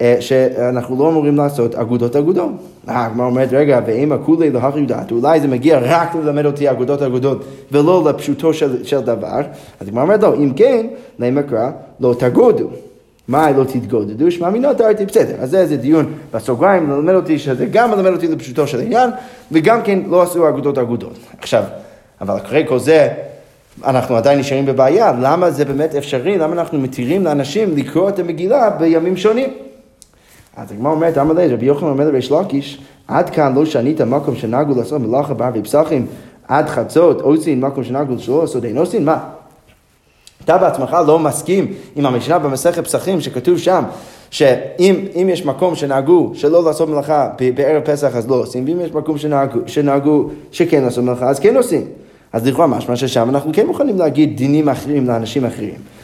[0.00, 2.50] אה, שאנחנו לא אמורים לעשות אגודות אגודות.
[2.86, 7.44] הגמרא אומרת, רגע, ואם הכולי להכי יודעת, אולי זה מגיע רק ללמד אותי אגודות אגודות
[7.72, 9.40] ולא לפשוטו של, של דבר,
[9.80, 10.86] אז הגמרא אומרת, לא, אם כן,
[11.18, 11.70] למה קרא,
[12.00, 12.68] לא תגודו.
[13.28, 14.30] מה לא תתגודדו?
[14.30, 15.34] שמע מינו תרתי בסדר.
[15.40, 19.10] אז זה איזה דיון בסוגריים, ללמד אותי שזה גם מלמד אותי לפשוטו של עניין,
[19.52, 21.18] וגם כן לא עשו אגודות אגודות.
[21.38, 21.64] עכשיו,
[22.20, 23.08] אבל אחרי כל זה,
[23.84, 26.38] אנחנו עדיין נשארים בבעיה, למה זה באמת אפשרי?
[26.38, 29.50] למה אנחנו מתירים לאנשים לקרוא את המגילה בימים שונים?
[30.58, 34.36] אז הגמרא אומרת, אמר לי, רבי יוחנן אומר לריש לקיש, עד כאן לא שנית מקום
[34.36, 36.06] שנהגו לעשות מלאכה בערבי פסחים,
[36.48, 39.18] עד חצות עושים מקום שנהגו שלא לעשות אין עושים, מה?
[40.44, 43.84] אתה בעצמך לא מסכים עם המשנה במסכת פסחים שכתוב שם
[44.30, 49.18] שאם יש מקום שנהגו שלא לעשות מלאכה בערב פסח אז לא עושים, ואם יש מקום
[49.18, 51.84] שנהגו, שנהגו שכן לעשות מלאכה אז כן עושים.
[52.32, 55.97] אז לכאורה משמע ששם אנחנו כן מוכנים להגיד דינים אחרים לאנשים אחרים.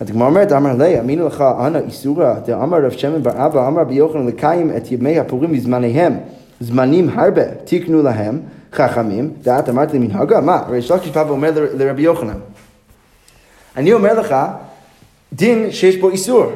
[0.00, 3.84] אז הגמרא אומרת, אמר לי, אמינו לך אנא איסורא, דאמר רב שמן בר אבא, אמר
[3.84, 6.16] ביוחנן לקיים את ימי הפורים בזמניהם,
[6.60, 8.40] זמנים הרבה, תקנו להם,
[8.72, 10.56] חכמים, ואת אמרת לי מנהגה, מה?
[10.56, 12.38] הרי שלח תשפע ואומר לרבי יוחנן,
[13.76, 14.34] אני אומר לך,
[15.32, 16.46] דין שיש בו איסור,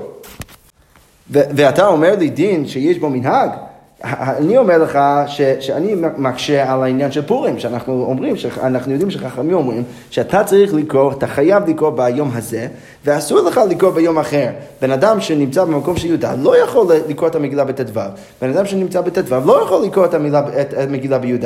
[1.31, 3.51] ואתה אומר לי דין שיש בו מנהג,
[4.13, 9.55] אני אומר לך ש, שאני מקשה על העניין של פורים, שאנחנו אומרים, שאנחנו יודעים שחכמים
[9.55, 12.67] אומרים שאתה צריך לקרוא, אתה חייב לקרוא ביום הזה,
[13.05, 14.47] ואסור לך לקרוא ביום אחר.
[14.83, 18.01] בן אדם שנמצא במקום של י"ד לא יכול לקרוא את המגילה בט"ו,
[18.43, 21.45] בן אדם שנמצא בט"ו לא יכול לקרוא את, המילה, את המגילה בי"ד.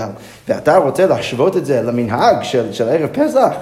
[0.49, 3.55] ואתה רוצה להשוות את זה למנהג של, של ערב פסח?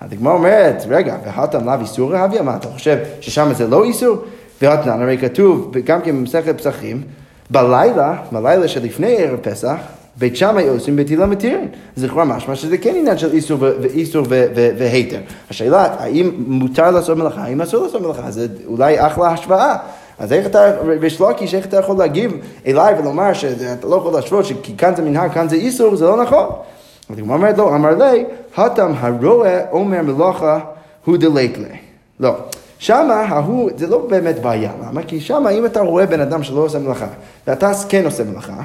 [0.00, 2.42] הדגמר אומרת, רגע, והתם לאו איסור רביה?
[2.42, 4.16] מה, אתה חושב ששם זה לא איסור?
[4.62, 7.02] והתנן, הרי כתוב, גם כן במסכת פסחים,
[7.50, 9.76] בלילה, בלילה שלפני ערב פסח,
[10.16, 11.68] בית שמאי עושים בית הלל מתירים.
[11.96, 15.20] זה לכאורה משמע שזה כן עניין של איסור ואיסור והיתר.
[15.50, 19.76] השאלה, האם מותר לעשות מלאכה, האם אסור לעשות מלאכה, זה אולי אחלה השוואה.
[20.18, 22.32] אז איך אתה, ריש לקיש, איך אתה יכול להגיב
[22.66, 26.22] אליי ולומר שאתה לא יכול להשוות שכי כאן זה מנהג, כאן זה איסור, זה לא
[26.22, 26.46] נכון.
[27.10, 28.24] אז הגמרא אומרת לו, אמר לי,
[28.56, 30.58] התם הרועה אומר מלאכה
[31.04, 31.76] הוא דלית לי.
[32.20, 32.34] לא.
[32.78, 35.02] שמה ההוא, זה לא באמת בעיה, למה?
[35.02, 37.08] כי שמה אם אתה רואה בן אדם שלא עושה מלאכה,
[37.46, 38.62] ואתה כן עושה מלאכה,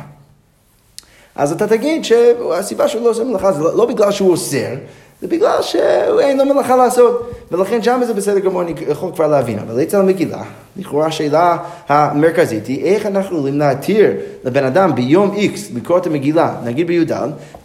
[1.36, 4.76] אז אתה תגיד שהסיבה שהוא לא עושה מלאכה זה לא, בגלל שהוא אוסר,
[5.22, 9.60] זה בגלל שאין לו מלאכה לעשות, ולכן שם זה בסדר גמור, אני יכול כבר להבין.
[9.60, 10.44] אבל אצל המגילה,
[10.78, 11.58] לכאורה השאלה
[11.88, 14.12] המרכזית היא איך אנחנו יכולים להתיר
[14.44, 17.12] לבן אדם ביום X לקרוא את המגילה, נגיד בי"ד,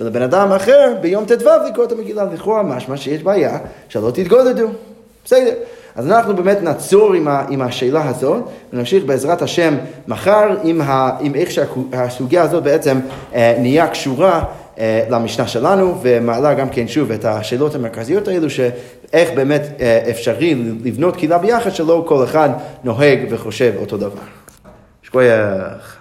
[0.01, 4.66] ולבן אדם אחר ביום ט"ו לקרוא את המגילה, לכאורה משמע שיש בעיה שלא תתגודדו.
[5.24, 5.55] בסדר.
[5.99, 9.74] אז אנחנו באמת נעצור עם, ה, עם השאלה הזאת, ונמשיך בעזרת השם
[10.09, 13.01] מחר עם, ה, עם איך שהסוגיה הזאת בעצם
[13.34, 14.44] אה, נהיה קשורה
[14.78, 20.55] אה, למשנה שלנו, ומעלה גם כן שוב את השאלות המרכזיות האלו, שאיך באמת אה, אפשרי
[20.84, 22.51] לבנות קהילה ביחד, שלא כל אחד
[22.84, 24.22] נוהג וחושב אותו דבר.
[25.03, 25.97] שכוייח.